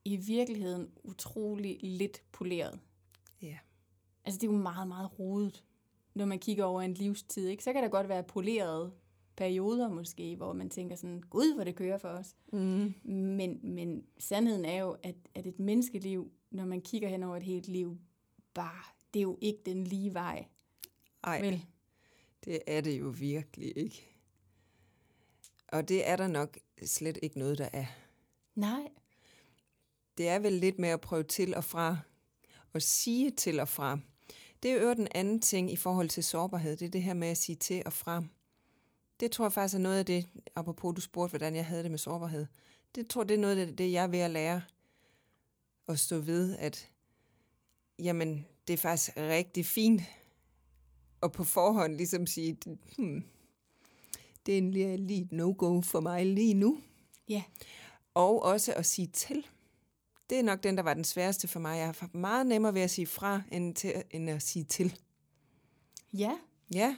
[0.04, 2.80] i virkeligheden utrolig lidt poleret.
[3.42, 3.58] Ja.
[4.24, 5.64] Altså, det er jo meget, meget rodet,
[6.14, 7.48] når man kigger over en livstid.
[7.48, 7.64] Ikke?
[7.64, 8.92] Så kan der godt være polerede
[9.36, 12.36] perioder måske, hvor man tænker sådan, gud, hvor det kører for os.
[12.52, 12.94] Mm.
[13.12, 17.42] Men, men sandheden er jo, at, at et menneskeliv, når man kigger hen over et
[17.42, 17.98] helt liv,
[18.54, 18.82] bare,
[19.14, 20.46] det er jo ikke den lige vej.
[21.24, 21.64] Ej, Vel?
[22.44, 24.08] det er det jo virkelig ikke.
[25.68, 27.86] Og det er der nok slet ikke noget, der er.
[28.54, 28.88] Nej.
[30.18, 31.98] det er vel lidt med at prøve til og fra,
[32.72, 33.98] og sige til og fra.
[34.62, 37.28] Det er jo den anden ting i forhold til sårbarhed, det er det her med
[37.28, 38.24] at sige til og fra.
[39.20, 41.90] Det tror jeg faktisk er noget af det, apropos du spurgte, hvordan jeg havde det
[41.90, 42.46] med sårbarhed.
[42.94, 44.62] Det tror det er noget af det, jeg er ved at lære
[45.88, 46.90] at stå ved, at
[47.98, 50.02] jamen, det er faktisk rigtig fint
[51.22, 52.58] at på forhånd ligesom sige,
[52.96, 53.24] hmm,
[54.46, 54.62] det er
[54.96, 56.80] lige, et no-go for mig lige nu.
[57.28, 57.42] Ja.
[58.14, 59.46] Og også at sige til.
[60.30, 61.76] Det er nok den, der var den sværeste for mig.
[61.76, 64.98] Jeg har haft meget nemmere ved at sige fra, end, til, end at sige til.
[66.12, 66.38] Ja.
[66.74, 66.96] Ja,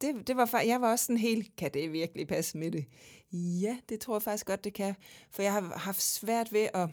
[0.00, 2.86] det, det var, jeg var også sådan helt, kan det virkelig passe med det?
[3.32, 4.94] Ja, det tror jeg faktisk godt, det kan.
[5.30, 6.88] For jeg har haft svært ved at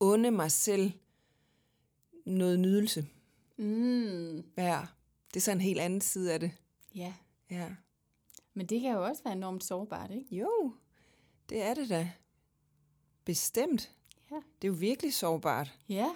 [0.00, 0.92] unde mig selv
[2.26, 3.06] noget nydelse.
[3.56, 4.44] Mm.
[4.56, 4.80] Ja,
[5.28, 6.50] det er så en helt anden side af det.
[6.94, 7.14] Ja.
[7.50, 7.68] Ja.
[8.54, 10.36] Men det kan jo også være enormt sårbart, ikke?
[10.36, 10.72] Jo,
[11.48, 12.10] det er det da.
[13.24, 13.94] Bestemt.
[14.30, 14.36] Ja.
[14.36, 15.78] Det er jo virkelig sårbart.
[15.88, 16.08] Ja.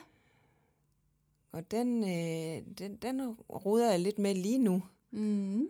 [1.52, 4.82] Og den, øh, den, den roder jeg lidt med lige nu.
[5.10, 5.68] Mm.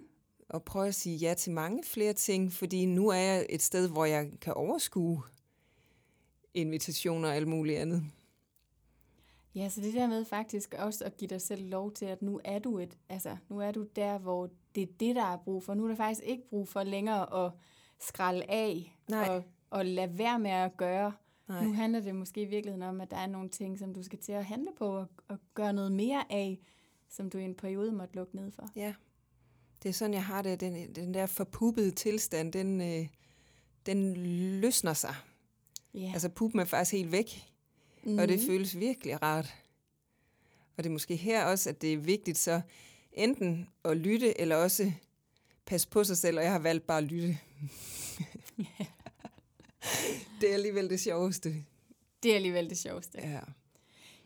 [0.48, 3.88] Og prøver at sige ja til mange flere ting, fordi nu er jeg et sted,
[3.88, 5.22] hvor jeg kan overskue
[6.54, 8.02] invitationer og alt muligt andet.
[9.54, 12.40] Ja, så det der med faktisk også at give dig selv lov til, at nu
[12.44, 15.62] er du et, altså nu er du der, hvor det er det, der er brug
[15.62, 15.74] for.
[15.74, 17.52] Nu er der faktisk ikke brug for længere at
[18.00, 19.28] skralde af Nej.
[19.28, 21.12] og, og lade være med at gøre.
[21.48, 21.64] Nej.
[21.64, 24.18] Nu handler det måske i virkeligheden om, at der er nogle ting, som du skal
[24.18, 26.58] til at handle på og, og gøre noget mere af,
[27.08, 28.68] som du i en periode måtte lukke ned for.
[28.76, 28.94] Ja,
[29.82, 30.60] det er sådan, jeg har det.
[30.60, 33.08] Den, den der forpuppede tilstand, den, øh,
[33.86, 34.16] den
[34.60, 35.14] løsner sig.
[35.94, 36.10] Ja.
[36.12, 37.48] Altså puppen er faktisk helt væk,
[38.04, 38.18] mm.
[38.18, 39.54] og det føles virkelig rart.
[40.76, 42.60] Og det er måske her også, at det er vigtigt så
[43.12, 44.92] enten at lytte, eller også
[45.66, 47.38] passe på sig selv, og jeg har valgt bare at lytte.
[50.40, 51.64] det er alligevel det sjoveste.
[52.22, 53.18] Det er alligevel det sjoveste.
[53.22, 53.40] Ja.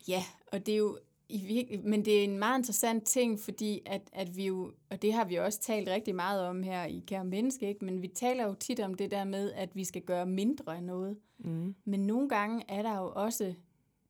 [0.09, 4.11] Ja, og det er jo i men det er en meget interessant ting, fordi at,
[4.13, 7.25] at vi jo, og det har vi også talt rigtig meget om her i Kære
[7.25, 7.85] Menneske, ikke?
[7.85, 10.83] men vi taler jo tit om det der med, at vi skal gøre mindre af
[10.83, 11.17] noget.
[11.39, 11.75] Mm.
[11.85, 13.55] Men nogle gange er der jo også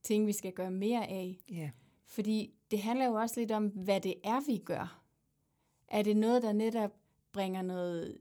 [0.02, 1.38] ting, vi skal gøre mere af.
[1.50, 1.70] Ja.
[2.06, 5.02] Fordi det handler jo også lidt om, hvad det er, vi gør.
[5.88, 6.92] Er det noget, der netop
[7.32, 8.18] bringer noget,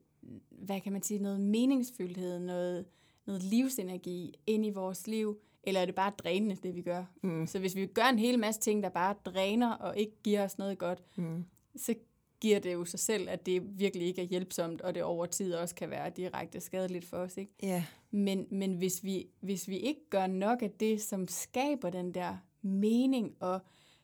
[0.49, 2.86] hvad kan man sige, noget meningsfuldhed, noget,
[3.25, 7.04] noget livsenergi ind i vores liv, eller er det bare drænende, det vi gør?
[7.23, 7.47] Mm.
[7.47, 10.58] Så hvis vi gør en hel masse ting, der bare dræner og ikke giver os
[10.58, 11.45] noget godt, Mm.
[11.75, 11.95] så
[12.41, 15.54] giver det jo sig selv, at det virkelig ikke er hjælpsomt, og det over tid
[15.54, 17.38] også kan være direkte skadeligt for os.
[17.38, 17.51] Ikke?
[17.63, 17.86] Ja.
[18.12, 22.38] Men, men hvis, vi, hvis vi ikke gør nok af det, som skaber den der
[22.62, 23.60] mening og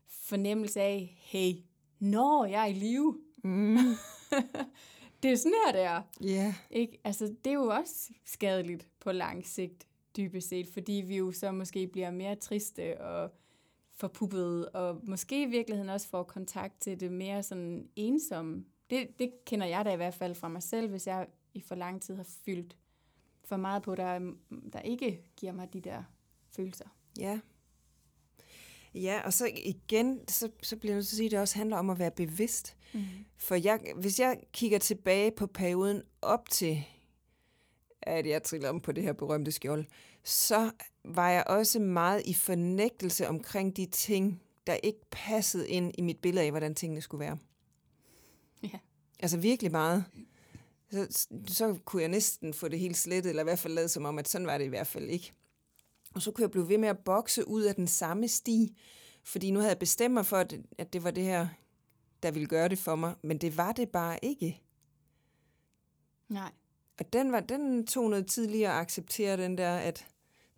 [0.07, 1.51] fornemmelse af, hey,
[1.99, 3.77] når jeg er i live, Mm.
[5.23, 6.01] det er sådan her, det er.
[6.23, 6.55] Ja.
[6.71, 6.99] Ikke?
[7.03, 11.51] Altså, det er jo også skadeligt på lang sigt, dybest set, fordi vi jo så
[11.51, 13.31] måske bliver mere triste og
[13.93, 18.65] forpuppede, og måske i virkeligheden også får kontakt til det mere sådan ensomme.
[18.89, 21.75] Det, det kender jeg da i hvert fald fra mig selv, hvis jeg i for
[21.75, 22.77] lang tid har fyldt
[23.43, 24.33] for meget på, der,
[24.73, 26.03] der ikke giver mig de der
[26.49, 26.85] følelser.
[27.19, 27.39] Ja.
[28.93, 31.57] Ja, og så igen, så, så bliver jeg nødt til at sige, at det også
[31.57, 32.77] handler om at være bevidst.
[32.93, 33.01] Mm.
[33.37, 36.83] For jeg, hvis jeg kigger tilbage på perioden op til,
[38.01, 39.85] at jeg trillede om på det her berømte skjold,
[40.23, 40.71] så
[41.05, 46.17] var jeg også meget i fornægtelse omkring de ting, der ikke passede ind i mit
[46.17, 47.37] billede af, hvordan tingene skulle være.
[48.63, 48.79] Ja.
[49.19, 50.05] Altså virkelig meget.
[50.91, 54.05] Så, så kunne jeg næsten få det helt slettet, eller i hvert fald lavet som
[54.05, 55.33] om, at sådan var det i hvert fald ikke.
[56.15, 58.77] Og så kunne jeg blive ved med at bokse ud af den samme sti,
[59.23, 61.47] fordi nu havde jeg bestemt mig for, at, at det var det her,
[62.23, 64.61] der ville gøre det for mig, men det var det bare ikke.
[66.29, 66.51] Nej.
[67.01, 70.07] Og den, var, den tog noget tid lige at acceptere den der, at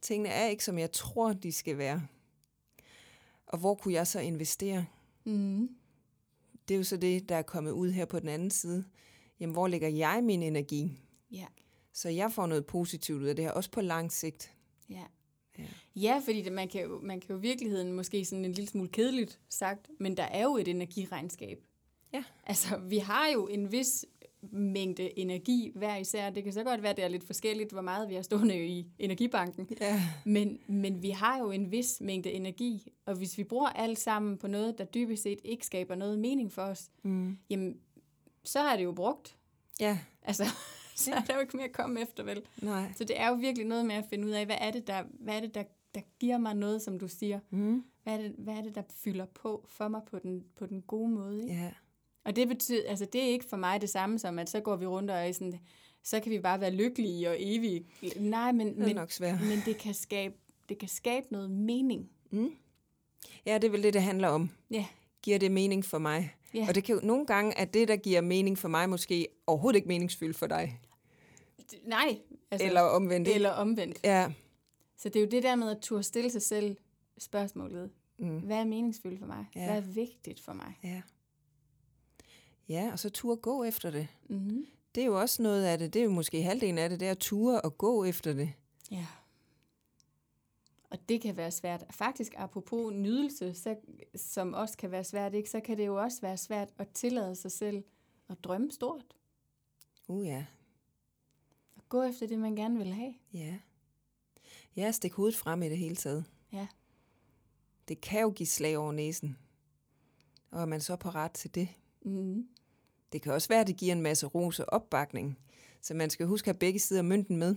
[0.02, 2.08] tingene er ikke, som jeg tror, de skal være.
[3.46, 4.86] Og hvor kunne jeg så investere?
[5.24, 5.70] Mm.
[6.68, 8.86] Det er jo så det, der er kommet ud her på den anden side.
[9.40, 11.00] Jamen, hvor lægger jeg min energi?
[11.32, 11.46] Ja.
[11.94, 14.54] Så jeg får noget positivt ud af det her, også på lang sigt.
[14.90, 15.04] Ja.
[15.58, 15.66] Ja.
[15.96, 18.70] Ja, fordi det, man, kan jo, man kan jo i virkeligheden måske sådan en lille
[18.70, 21.64] smule kedeligt sagt, men der er jo et energiregnskab.
[22.14, 22.24] Ja.
[22.44, 24.06] Altså, vi har jo en vis
[24.52, 26.30] mængde energi hver især.
[26.30, 28.68] Det kan så godt være, at det er lidt forskelligt, hvor meget vi har stående
[28.68, 29.68] i energibanken.
[29.82, 30.02] Ja.
[30.26, 34.38] Men, men vi har jo en vis mængde energi, og hvis vi bruger alt sammen
[34.38, 37.38] på noget, der dybest set ikke skaber noget mening for os, Mm.
[37.50, 37.78] jamen,
[38.44, 39.38] så er det jo brugt.
[39.80, 40.44] Ja, Altså,
[40.96, 42.42] så er der jo ikke mere at komme efter, vel?
[42.62, 42.92] nej.
[42.96, 45.04] Så det er jo virkelig noget med at finde ud af, hvad er det, der,
[45.20, 45.64] hvad er det, der,
[45.96, 47.40] der giver mig noget, som du siger?
[47.50, 47.84] Mm.
[48.04, 50.82] Hvad er det, hvad er det der fylder på for mig på den, på den
[50.82, 51.42] gode måde?
[51.44, 51.54] Ikke?
[51.54, 51.72] Ja.
[52.26, 54.76] Og det betyder, altså det er ikke for mig det samme som, at så går
[54.76, 55.60] vi rundt og er sådan,
[56.04, 57.86] så kan vi bare være lykkelige og evige.
[58.16, 59.42] Nej, men, Det er men, nok svært.
[59.42, 60.36] men det kan skabe,
[60.70, 62.10] det kan skabe noget mening.
[62.32, 62.52] Mm.
[63.46, 64.50] Ja, det er vel det, det handler om.
[64.72, 64.86] Ja.
[65.22, 66.36] Giver det mening for mig?
[66.54, 66.66] Ja.
[66.70, 69.76] Og det kan jo nogle gange, at det, der giver mening for mig, måske overhovedet
[69.76, 70.80] ikke meningsfyldt for dig.
[71.86, 72.18] Nej.
[72.52, 73.28] Altså, eller omvendt.
[73.28, 74.00] Eller omvendt.
[74.04, 74.32] Ja.
[74.98, 76.78] Så det er jo det der med at turde stille sig selv
[77.18, 77.90] spørgsmålet.
[78.20, 78.40] Mm.
[78.40, 79.46] Hvad er meningsfyldt for mig?
[79.56, 79.66] Ja.
[79.66, 80.80] Hvad er vigtigt for mig?
[80.84, 81.02] Ja.
[82.70, 84.08] Ja, og så turde gå efter det.
[84.30, 84.66] Mm-hmm.
[84.96, 85.94] Det er jo også noget af det.
[85.94, 88.54] Det er jo måske halvdelen af det, det er at ture og gå efter det.
[88.92, 89.08] Ja.
[90.90, 91.84] Og det kan være svært.
[91.92, 93.76] Faktisk apropos nydelse, så,
[94.16, 97.36] som også kan være svært, ikke, så kan det jo også være svært at tillade
[97.36, 97.84] sig selv
[98.30, 99.06] at drømme stort.
[100.08, 100.46] Uh ja,
[101.78, 103.14] At gå efter det, man gerne vil have.
[103.34, 103.56] ja.
[104.76, 106.26] Ja, stik hovedet frem i det hele taget.
[106.52, 106.68] Ja.
[107.88, 109.38] Det kan jo give slag over næsen.
[110.52, 111.70] Og er man så parat til det?
[112.06, 112.48] Mm.
[113.14, 115.40] Det kan også være, at det giver en masse ros og opbakning.
[115.82, 117.56] Så man skal huske at have begge sider af mønten med.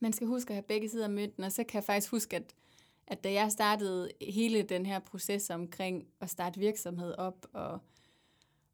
[0.00, 2.36] Man skal huske at have begge sider af mønten, og så kan jeg faktisk huske,
[2.36, 2.54] at,
[3.06, 7.78] at da jeg startede hele den her proces omkring at starte virksomhed op og,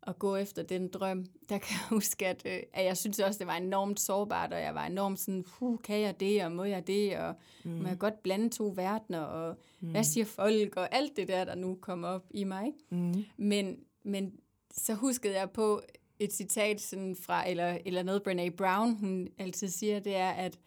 [0.03, 3.39] og gå efter den drøm, der kan jeg huske, at, øh, at jeg synes også,
[3.39, 6.65] det var enormt sårbart, og jeg var enormt sådan, huh, kan jeg det, og må
[6.65, 7.35] jeg det, og
[7.65, 7.71] mm.
[7.71, 9.91] må jeg godt blande to verdener, og mm.
[9.91, 12.73] hvad siger folk, og alt det der, der nu kommer op i mig.
[12.91, 13.25] Mm.
[13.37, 14.33] Men, men
[14.77, 15.83] så huskede jeg på
[16.19, 20.59] et citat sådan fra, eller, eller noget Brené Brown, hun altid siger, det er, at,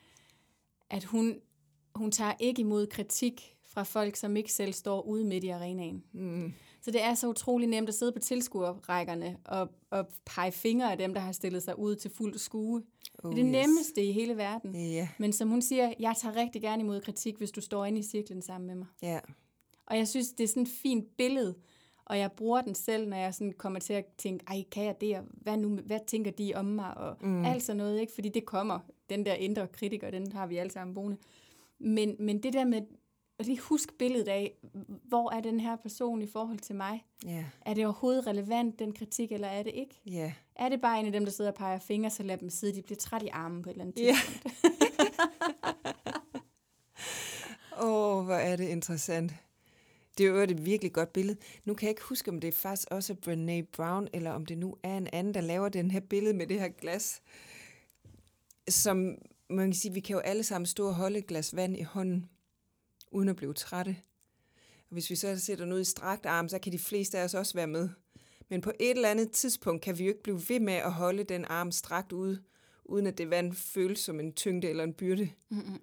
[0.90, 1.40] at hun,
[1.96, 6.04] hun tager ikke imod kritik fra folk, som ikke selv står ude midt i arenaen.
[6.12, 6.54] Mm.
[6.82, 10.98] Så det er så utrolig nemt at sidde på tilskuerrækkerne og, og pege fingre af
[10.98, 12.84] dem, der har stillet sig ud til fuld skue.
[13.24, 14.76] Oh, det er det nemmeste i hele verden.
[14.76, 18.00] Ja, Men som hun siger, jeg tager rigtig gerne imod kritik, hvis du står inde
[18.00, 18.88] i cirklen sammen med mig.
[19.02, 19.20] ja.
[19.86, 21.56] Og jeg synes, det er sådan et fint billede,
[22.10, 25.02] og jeg bruger den selv, når jeg sådan kommer til at tænke, ej, kan jeg
[25.02, 27.46] det, og hvad, nu, hvad tænker de om mig, og mm.
[27.46, 28.14] alt sådan noget, ikke?
[28.14, 31.18] Fordi det kommer, den der indre kritiker, den har vi alle sammen boende.
[31.80, 32.82] Men, men det der med
[33.40, 34.54] at lige huske billedet af,
[35.04, 37.06] hvor er den her person i forhold til mig?
[37.26, 40.02] Ja, Er det overhovedet relevant, den kritik, eller er det ikke?
[40.06, 40.34] ja.
[40.56, 42.76] Er det bare en af dem, der sidder og peger fingre, så lad dem sidde,
[42.76, 44.46] de bliver træt i armen på et eller andet tidspunkt.
[47.82, 49.32] Åh, oh, hvor er det interessant.
[50.20, 51.38] Det er jo et virkelig godt billede.
[51.66, 54.58] Nu kan jeg ikke huske, om det er faktisk også Brene Brown, eller om det
[54.58, 57.22] nu er en anden, der laver den her billede med det her glas.
[58.70, 59.18] Som
[59.50, 61.82] man kan sige, vi kan jo alle sammen stå og holde et glas vand i
[61.82, 62.30] hånden,
[63.12, 63.98] uden at blive trætte.
[64.90, 67.34] Og hvis vi så sætter noget i strakt arm, så kan de fleste af os
[67.34, 67.90] også være med.
[68.50, 71.24] Men på et eller andet tidspunkt kan vi jo ikke blive ved med at holde
[71.24, 72.42] den arm strakt ude,
[72.86, 75.30] uden at det vand føles som en tyngde eller en byrde.
[75.50, 75.82] Mm-hmm.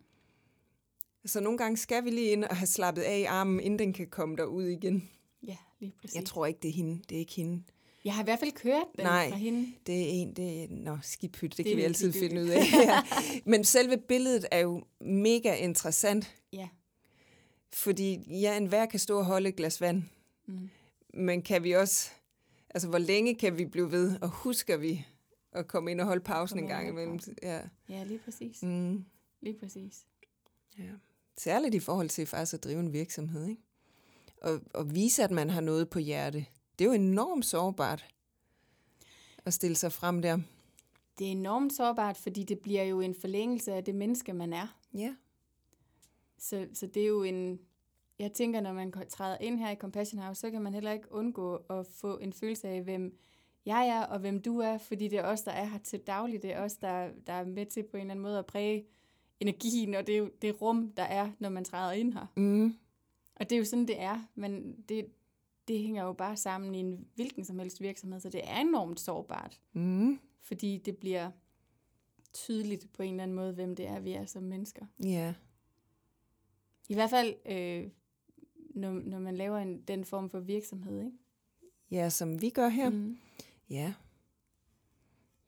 [1.26, 3.92] Så nogle gange skal vi lige ind og have slappet af i armen, inden den
[3.92, 5.10] kan komme derud igen.
[5.46, 6.14] Ja, lige præcis.
[6.16, 7.02] Jeg tror ikke, det er hende.
[7.08, 7.62] Det er ikke hende.
[8.04, 9.28] jeg har i hvert fald kørt den Nej.
[9.30, 9.72] fra hende.
[9.86, 12.32] Det er en, det er, nå, skipyt, det, Det kan vi altid ligegyldigt.
[12.32, 12.62] finde ud af.
[12.92, 13.02] ja.
[13.44, 16.68] Men selve billedet er jo mega interessant, Ja.
[17.72, 20.02] fordi ja, enhver kan stå og holde et glas vand.
[20.46, 20.68] Mm.
[21.14, 22.10] Men kan vi også,
[22.70, 25.06] altså hvor længe kan vi blive ved, og husker vi
[25.52, 27.18] at komme ind og holde pausen Komme en gang imellem?
[27.42, 27.60] Ja.
[27.88, 28.62] Ja, lige præcis.
[28.62, 29.04] Mm.
[29.40, 30.06] Lige præcis.
[30.78, 30.82] Ja.
[31.38, 33.62] Særligt i forhold til faktisk at drive en virksomhed, ikke?
[34.42, 36.46] Og, og vise, at man har noget på hjerte.
[36.78, 38.06] Det er jo enormt sårbart
[39.44, 40.38] at stille sig frem der.
[41.18, 44.78] Det er enormt sårbart, fordi det bliver jo en forlængelse af det menneske, man er.
[44.94, 45.14] Ja.
[46.38, 47.60] Så, så det er jo en...
[48.18, 51.12] Jeg tænker, når man træder ind her i Compassion House, så kan man heller ikke
[51.12, 53.18] undgå at få en følelse af, hvem
[53.66, 56.42] jeg er, og hvem du er, fordi det er os, der er her til daglig.
[56.42, 58.86] Det er os, der, der er med til på en eller anden måde at præge
[59.40, 62.26] energien, og det er det rum, der er, når man træder ind her.
[62.36, 62.74] Mm.
[63.36, 65.06] Og det er jo sådan, det er, men det,
[65.68, 69.00] det hænger jo bare sammen i en hvilken som helst virksomhed, så det er enormt
[69.00, 70.18] sårbart, Mm.
[70.40, 71.30] fordi det bliver
[72.32, 74.86] tydeligt på en eller anden måde, hvem det er, vi er som mennesker.
[75.04, 75.34] Ja.
[76.88, 77.90] I hvert fald, øh,
[78.74, 81.16] når, når man laver en, den form for virksomhed, ikke?
[81.90, 82.90] Ja, som vi gør her.
[82.90, 83.18] Mm.
[83.70, 83.94] Ja.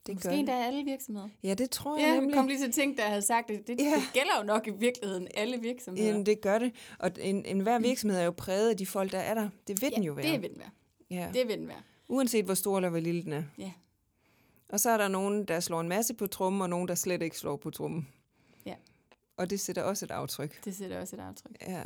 [0.09, 1.29] Det Måske gør endda alle virksomheder.
[1.43, 2.35] Ja, det tror jeg Ja, jeg nemlig.
[2.37, 3.67] kom lige til at tænke, da jeg havde sagt det.
[3.67, 3.85] Det, Ja.
[3.85, 6.09] det gælder jo nok i virkeligheden alle virksomheder.
[6.09, 6.73] Jamen, det gør det.
[6.99, 9.49] Og en, en hver virksomhed er jo præget af de folk, der er der.
[9.67, 10.33] Det vil ja, den jo være.
[10.33, 10.71] det vil den være.
[11.11, 11.31] Ja.
[11.35, 11.83] Det vil den være.
[12.09, 13.43] Uanset hvor stor eller hvor lille den er.
[13.59, 13.73] Ja.
[14.69, 17.23] Og så er der nogen, der slår en masse på trummen, og nogen, der slet
[17.23, 18.09] ikke slår på trummen.
[18.67, 18.75] Ja.
[19.37, 20.65] Og det sætter også et aftryk.
[20.65, 21.57] Det sætter også et aftryk.
[21.69, 21.83] Ja.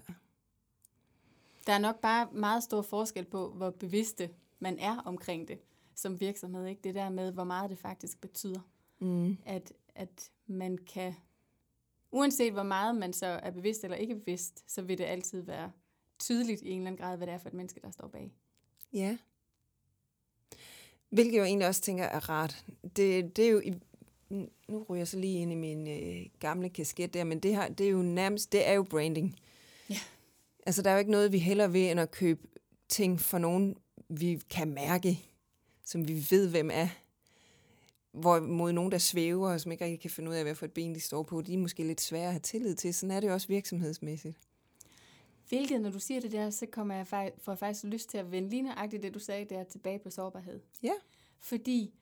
[1.67, 5.59] Der er nok bare meget stor forskel på, hvor bevidste man er omkring det
[5.95, 6.67] som virksomhed.
[6.67, 6.81] Ikke?
[6.85, 8.61] Det der med, hvor meget det faktisk betyder.
[8.99, 9.39] Mm.
[9.45, 11.15] At, at man kan,
[12.11, 15.73] uanset hvor meget man så er bevidst eller ikke bevidst, så vil det altid være
[16.19, 18.33] tydeligt i en eller anden grad, hvad det er for et menneske, der står bag.
[18.93, 19.19] Ja.
[21.11, 22.65] Hvilket jeg jo egentlig også tænker er rart.
[22.97, 23.61] Det, det er jo...
[23.61, 23.75] I,
[24.69, 27.69] nu ryger jeg så lige ind i min øh, gamle kasket der, men det, her,
[27.69, 29.41] det er jo nærmest, det er jo branding.
[29.91, 29.99] Ja.
[30.67, 32.49] Altså, der er jo ikke noget, vi heller vil, end at købe
[32.89, 33.77] ting for nogen,
[34.09, 35.19] vi kan mærke,
[35.85, 36.89] som vi ved, hvem er.
[38.13, 40.73] Hvorimod nogen, der svæver, og som ikke rigtig kan finde ud af, hvad for et
[40.73, 42.95] ben de står på, de er måske lidt svære at have tillid til.
[42.95, 44.37] Sådan er det også virksomhedsmæssigt.
[45.49, 48.19] Hvilket, når du siger det der, så kommer jeg faktisk, får jeg faktisk lyst til
[48.19, 50.61] at vende lige nøjagtigt det, du sagde der, tilbage på sårbarhed.
[50.83, 50.93] Ja.
[51.39, 51.95] Fordi,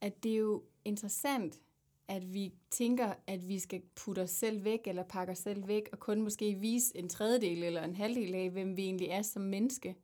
[0.00, 1.60] at det er jo interessant,
[2.08, 5.88] at vi tænker, at vi skal putte os selv væk, eller pakke os selv væk,
[5.92, 9.42] og kun måske vise en tredjedel eller en halvdel af, hvem vi egentlig er som
[9.42, 9.96] menneske.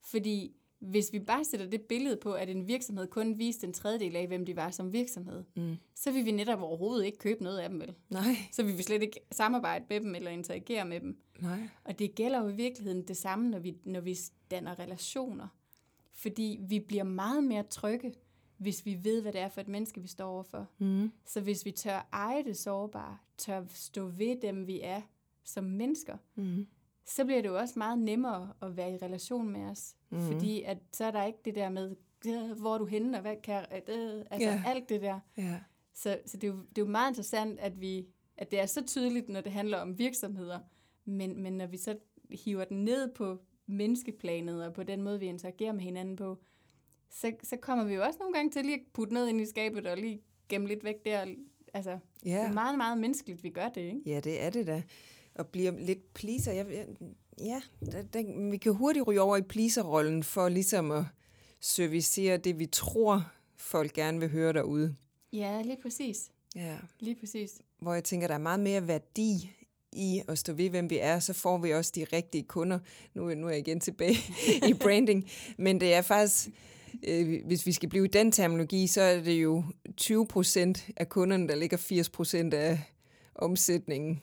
[0.00, 4.16] Fordi hvis vi bare sætter det billede på, at en virksomhed kun viste en tredjedel
[4.16, 5.76] af, hvem de var som virksomhed, Mm.
[5.94, 7.94] så vil vi netop overhovedet ikke købe noget af dem, vel?
[8.10, 11.18] Nej, Så vil vi slet ikke samarbejde med dem eller interagere med dem.
[11.40, 11.68] nej.
[11.84, 14.16] Og det gælder jo i virkeligheden det samme, når vi, når vi
[14.50, 15.48] danner relationer.
[16.10, 18.14] Fordi vi bliver meget mere trygge,
[18.58, 20.66] hvis vi ved, hvad det er for et menneske, vi står overfor.
[20.78, 21.12] Mm.
[21.26, 25.00] Så hvis vi tør eje det sårbare, tør stå ved dem, vi er
[25.44, 26.66] som mennesker, Mm.
[27.06, 29.94] Så bliver det jo også meget nemmere at være i relation med os.
[30.10, 30.20] Mhm.
[30.20, 30.26] Mm.
[30.26, 31.96] Fordi at, så er der ikke det der med,
[32.26, 34.62] "Øh, hvor er du henne, og hvad kan jeg, øh, altså Ja.
[34.66, 35.20] alt det der.
[35.36, 35.60] Ja.
[35.94, 38.66] Så, så det, er jo, det er jo meget interessant, at, vi, at det er
[38.66, 40.58] så tydeligt, når det handler om virksomheder,
[41.04, 41.96] men, men når vi så
[42.30, 46.38] hiver den ned på menneskeplanet og på den måde, vi interagerer med hinanden på,
[47.10, 49.46] så, så kommer vi jo også nogle gange til lige at putte noget ind i
[49.46, 51.26] skabet og lige gemme lidt væk der.
[51.74, 51.90] Altså,
[52.24, 52.30] ja.
[52.30, 54.00] det er meget, meget menneskeligt, vi gør det, ikke?
[54.06, 54.82] ja, det er det da.
[55.34, 56.52] Og bliver lidt pleaser.
[56.52, 56.86] Jeg, jeg,
[57.40, 57.62] ja,
[57.92, 61.04] der, der, vi kan hurtigt ryge over i pleaserrollen for ligesom at
[61.60, 64.94] servicere det, vi tror, folk gerne vil høre derude.
[65.32, 66.30] Ja, lige præcis.
[66.56, 66.76] Ja.
[67.00, 67.60] Lige præcis.
[67.80, 69.50] hvor jeg tænker, der er meget mere værdi
[69.92, 72.78] i at stå ved, hvem vi er, så får vi også de rigtige kunder.
[73.14, 74.16] Nu, nu er jeg igen tilbage
[74.70, 76.48] i branding, men det er faktisk,
[77.02, 79.64] øh, hvis vi skal blive i den terminologi, så er det jo
[79.96, 82.80] 20 procent af kunderne, der ligger 80 procent af
[83.34, 84.22] omsætningen.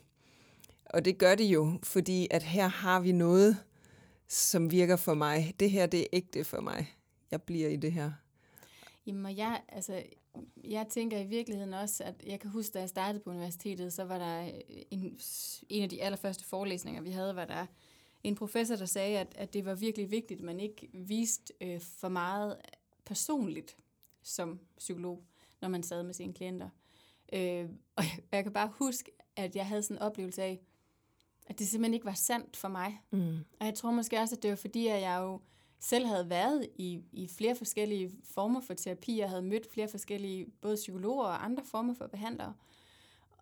[0.89, 3.57] Og det gør det jo, fordi at her har vi noget,
[4.27, 5.55] som virker for mig.
[5.59, 6.95] Det her, det er ægte for mig.
[7.31, 8.11] Jeg bliver i det her.
[9.05, 10.03] Jamen, og jeg, altså,
[10.63, 14.03] jeg tænker i virkeligheden også, at jeg kan huske, da jeg startede på universitetet, så
[14.03, 15.19] var der øh, en,
[15.69, 17.65] en af de allerførste forelæsninger, vi havde, var der
[18.23, 21.81] en professor, der sagde, at, at det var virkelig vigtigt, at man ikke viste øh,
[21.81, 22.57] for meget
[23.05, 23.77] personligt
[24.23, 25.23] som psykolog,
[25.61, 26.69] når man sad med sine klienter.
[27.33, 30.59] Øh, og jeg, jeg kan bare huske, at jeg havde sådan en oplevelse af,
[31.49, 33.01] at det simpelthen ikke var sandt for mig.
[33.11, 33.37] Mm.
[33.59, 35.39] Og jeg tror måske også, at det var fordi, at jeg jo
[35.79, 39.19] selv havde været i, i flere forskellige former for terapi.
[39.19, 42.53] Jeg havde mødt flere forskellige, både psykologer og andre former for behandlere.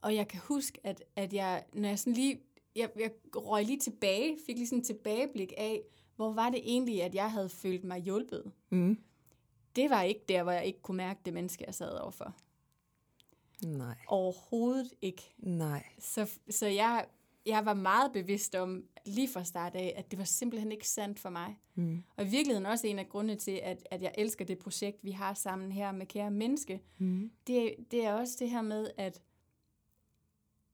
[0.02, 2.40] Og jeg kan huske, at, at jeg, når jeg sådan lige,
[2.76, 5.82] jeg, jeg røg lige tilbage, fik lige sådan en tilbageblik af,
[6.16, 8.52] hvor var det egentlig, at jeg havde følt mig hjulpet.
[8.70, 9.00] Mm.
[9.76, 12.36] Det var ikke der, hvor jeg ikke kunne mærke det menneske, jeg sad overfor.
[13.66, 15.34] Nej, Overhovedet ikke.
[15.38, 15.86] nej.
[16.00, 17.06] Så, så jeg,
[17.48, 21.20] jeg var meget bevidst om, lige fra start af, at det var simpelthen ikke sandt
[21.20, 21.58] for mig.
[21.76, 22.04] Mm.
[22.18, 25.12] Og i virkeligheden også en af grundene til, at, at jeg elsker det projekt, vi
[25.12, 27.32] har sammen her med Kære Menneske, Mm.
[27.48, 29.22] det, det er også det her med, at,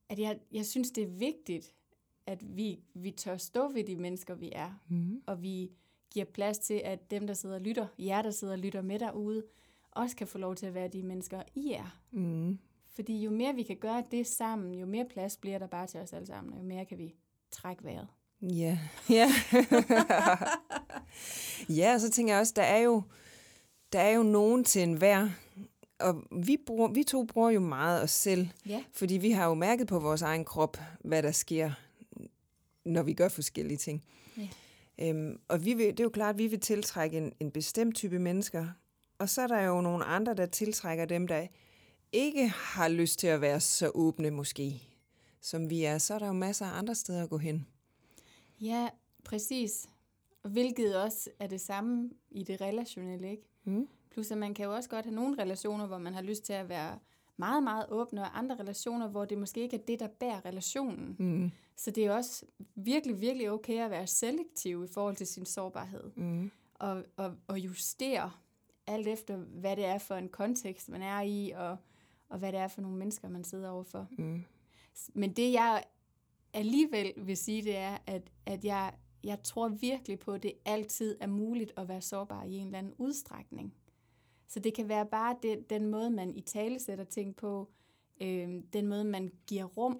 [0.09, 1.73] at jeg, jeg synes, det er vigtigt,
[2.25, 5.21] at vi, vi tør stå ved de mennesker, vi er, Mm.
[5.25, 5.71] og vi
[6.11, 8.99] giver plads til, at dem, der sidder og lytter, jer, der sidder og lytter med
[8.99, 9.43] derude,
[9.91, 11.99] også kan få lov til at være de mennesker, I er.
[12.11, 12.59] Mm.
[12.95, 15.99] Fordi jo mere vi kan gøre det sammen, jo mere plads bliver der bare til
[15.99, 17.15] os alle sammen, og jo mere kan vi
[17.51, 18.07] trække vejret.
[18.41, 18.79] Ja,
[19.09, 19.29] ja.
[21.69, 23.03] ja, og så tænker jeg også, der er jo,
[23.93, 25.29] der er jo nogen til enhver,
[25.99, 28.83] og vi, bruger, vi to bruger jo meget os selv, Ja.
[28.91, 31.71] fordi vi har jo mærket på vores egen krop, hvad der sker,
[32.85, 34.03] når vi gør forskellige ting.
[34.37, 34.47] Ja.
[34.99, 37.95] Øhm, og vi vil, det er jo klart, at vi vil tiltrække en, en bestemt
[37.95, 38.67] type mennesker,
[39.19, 41.47] og så er der jo nogle andre, der tiltrækker dem, der
[42.13, 44.81] ikke har lyst til at være så åbne måske,
[45.41, 45.97] som vi er.
[45.97, 47.67] Så er der jo masser af andre steder at gå hen.
[48.61, 48.89] Ja,
[49.23, 49.89] præcis.
[50.43, 53.43] Og Hvilket også er det samme i det relationelle, ikke?
[53.63, 53.87] Mm.
[54.11, 56.53] Plus at man kan jo også godt have nogle relationer, hvor man har lyst til
[56.53, 56.99] at være
[57.37, 61.15] meget, meget åbne, og andre relationer, hvor det måske ikke er det, der bærer relationen.
[61.19, 61.51] Mm.
[61.75, 62.45] Så det er også
[62.75, 66.11] virkelig, virkelig okay at være selektiv i forhold til sin sårbarhed.
[66.15, 66.51] Mm.
[66.73, 68.31] Og, og, og justere
[68.87, 71.77] alt efter, hvad det er for en kontekst, man er i, og,
[72.33, 74.07] og hvad det er for nogle mennesker, man sidder overfor.
[74.17, 74.43] Mm.
[75.13, 75.83] Men det jeg
[76.53, 81.17] alligevel vil sige, det er, at, at jeg, jeg tror virkelig på, at det altid
[81.19, 83.73] er muligt at være sårbar i en eller anden udstrækning.
[84.47, 87.69] Så det kan være bare det, den måde, man i tale sætter ting på,
[88.21, 89.99] øh, den måde, man giver rum,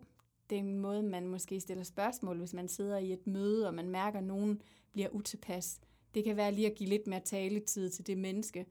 [0.49, 4.19] den måde, man måske stiller spørgsmål, hvis man sidder i et møde, og man mærker,
[4.19, 4.61] at nogen
[4.91, 5.81] bliver utilpas.
[6.13, 8.65] Det kan være lige at give lidt mere taletid til det menneske.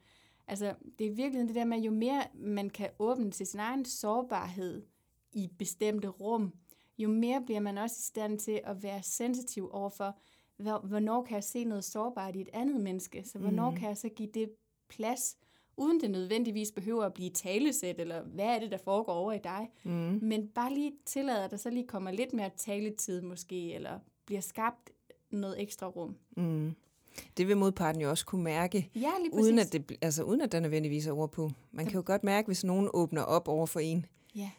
[0.53, 3.85] Altså, det er virkelig det der med, jo mere man kan åbne til sin egen
[3.85, 4.83] sårbarhed
[5.33, 6.53] i bestemte rum,
[6.99, 10.19] jo mere bliver man også i stand til at være sensitiv overfor,
[10.87, 13.77] hvornår kan jeg se noget sårbart i et andet menneske, så hvornår mm.
[13.77, 14.51] kan jeg så give det
[14.89, 15.37] plads,
[15.77, 19.41] uden det nødvendigvis behøver at blive talesæt, eller hvad er det, der foregår over i
[19.45, 20.19] dig, mm.
[20.23, 24.41] men bare lige tillader, at der så lige kommer lidt mere taletid måske, eller bliver
[24.41, 24.91] skabt
[25.31, 26.17] noget ekstra rum.
[26.37, 26.75] Mm.
[27.37, 30.61] Det vil modparten jo også kunne mærke, ja, uden, at det, altså, uden at der
[30.61, 31.51] nødvendigvis er ord på.
[31.71, 34.51] Man kan jo godt mærke, hvis nogen åbner op over for en ja.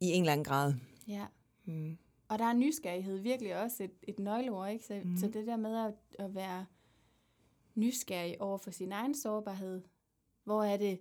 [0.00, 0.74] i en eller anden grad.
[1.08, 1.26] Ja.
[1.64, 1.98] Mm.
[2.28, 4.84] Og der er nysgerrighed virkelig også et, et nøgleord, ikke?
[4.84, 5.16] Så, mm.
[5.16, 6.66] så det der med at, at være
[7.74, 9.82] nysgerrig over for sin egen sårbarhed.
[10.44, 11.00] Hvor er det,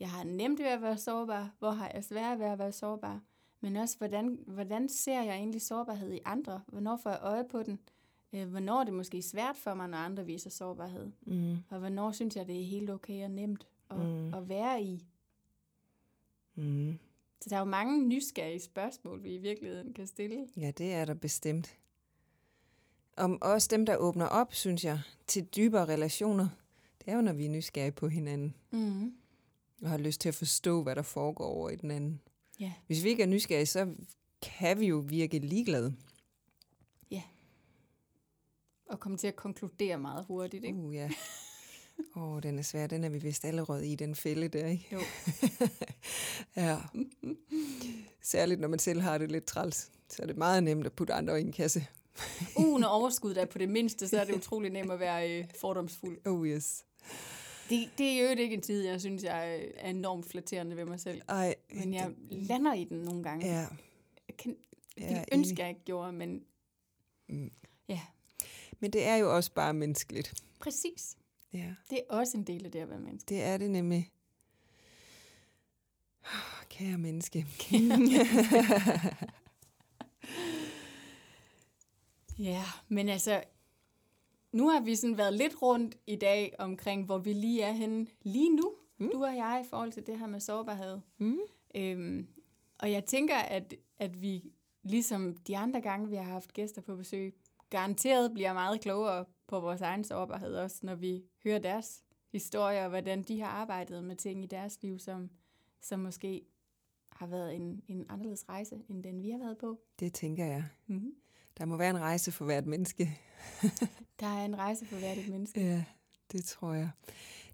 [0.00, 1.54] jeg har nemt ved at være sårbar?
[1.58, 3.20] Hvor har jeg svært ved at være sårbar?
[3.60, 6.62] Men også, hvordan, hvordan ser jeg egentlig sårbarhed i andre?
[6.66, 7.78] Hvornår får jeg øje på den?
[8.32, 11.10] Øh, hvornår er det måske svært for mig, når andre viser sårbarhed?
[11.26, 11.56] Mm.
[11.70, 14.34] Og hvornår synes jeg, det er helt okay og nemt at, mm.
[14.34, 15.06] at være i?
[16.54, 16.98] Mm.
[17.40, 20.46] Så der er jo mange nysgerrige spørgsmål, vi i virkeligheden kan stille.
[20.56, 21.78] Ja, det er der bestemt.
[23.16, 26.48] Om også dem, der åbner op, synes jeg, til dybere relationer,
[26.98, 28.54] det er jo, når vi er nysgerrige på hinanden.
[28.70, 29.14] Mm.
[29.82, 32.20] Og har lyst til at forstå, hvad der foregår over i den anden.
[32.60, 32.72] Ja.
[32.86, 33.94] Hvis vi ikke er nysgerrige, så
[34.42, 35.94] kan vi jo virke ligeglade.
[38.88, 40.78] Og komme til at konkludere meget hurtigt, ikke?
[40.78, 41.10] Uh, ja.
[42.16, 42.86] Åh, oh, den er svær.
[42.86, 44.88] Den er vi vist allerede i, den fælde der, ikke?
[44.92, 45.00] Jo.
[46.62, 46.78] ja.
[48.22, 51.14] Særligt, når man selv har det lidt træls, så er det meget nemt at putte
[51.14, 51.86] andre i en kasse.
[52.58, 55.44] uh, når overskud er på det mindste, så er det utrolig nemt at være øh,
[55.60, 56.26] fordomsfuld.
[56.26, 56.84] Oh, yes.
[57.68, 61.00] Det, det er jo ikke en tid, jeg synes, jeg er enormt flatterende ved mig
[61.00, 61.22] selv.
[61.28, 62.42] Ej, men jeg det...
[62.48, 63.46] lander i den nogle gange.
[63.46, 63.66] Ja.
[64.28, 64.56] Jeg kan,
[64.94, 66.42] det ja, ønsker jeg ikke gjorde, men
[67.28, 67.50] mm.
[67.88, 68.00] ja.
[68.80, 70.42] Men det er jo også bare menneskeligt.
[70.58, 71.16] Præcis.
[71.52, 71.74] Ja.
[71.90, 73.28] Det er også en del af det at være menneske.
[73.28, 74.10] Det er det nemlig.
[76.70, 77.46] Kære menneske.
[82.38, 83.42] ja, men altså,
[84.52, 88.06] nu har vi sådan været lidt rundt i dag omkring, hvor vi lige er henne
[88.22, 89.10] lige nu, mm.
[89.12, 90.98] du og jeg, i forhold til det her med sårbarhed.
[91.18, 91.38] Mm.
[91.74, 92.26] Øhm,
[92.78, 94.52] og jeg tænker, at, at vi,
[94.82, 97.34] ligesom de andre gange, vi har haft gæster på besøg,
[97.70, 102.02] garanteret bliver meget klogere på vores egen sårbarhed, også når vi hører deres
[102.32, 105.30] historier, og hvordan de har arbejdet med ting i deres liv, som,
[105.80, 106.46] som måske
[107.12, 109.80] har været en, en anderledes rejse, end den vi har været på.
[110.00, 110.64] Det tænker jeg.
[110.86, 111.14] Mm-hmm.
[111.58, 113.18] Der må være en rejse for hvert menneske.
[114.20, 115.60] der er en rejse for hvert et menneske.
[115.60, 115.84] Ja,
[116.32, 116.90] det tror jeg.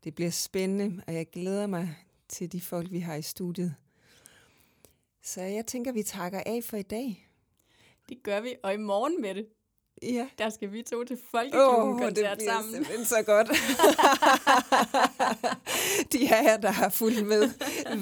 [0.05, 1.97] Det bliver spændende, og jeg glæder mig
[2.29, 3.75] til de folk, vi har i studiet.
[5.23, 7.29] Så jeg tænker, vi takker af for i dag.
[8.09, 9.49] Det gør vi, og i morgen med det.
[10.03, 10.27] Ja.
[10.39, 12.75] Der skal vi to til folkeklubben-koncert oh, sammen.
[12.75, 13.49] det bliver så godt.
[16.13, 17.51] De her, der har fulgt med,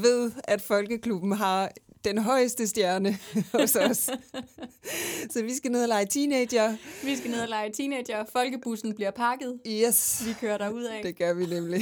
[0.02, 1.70] ved, at Folkeklubben har
[2.04, 3.18] den højeste stjerne
[3.58, 4.10] hos os.
[5.30, 6.76] Så vi skal ned og lege teenager.
[7.04, 8.24] Vi skal ned og lege teenager.
[8.32, 9.60] Folkebussen bliver pakket.
[9.66, 10.22] Yes.
[10.26, 11.02] Vi kører derud af.
[11.02, 11.80] Det gør vi nemlig.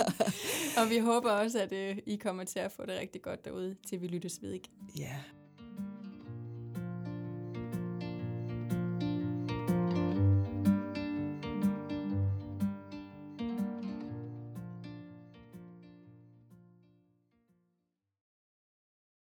[0.78, 3.76] og vi håber også, at uh, I kommer til at få det rigtig godt derude,
[3.88, 4.72] til vi lyttes ved igen.
[4.98, 5.02] Ja.
[5.02, 5.41] Yeah.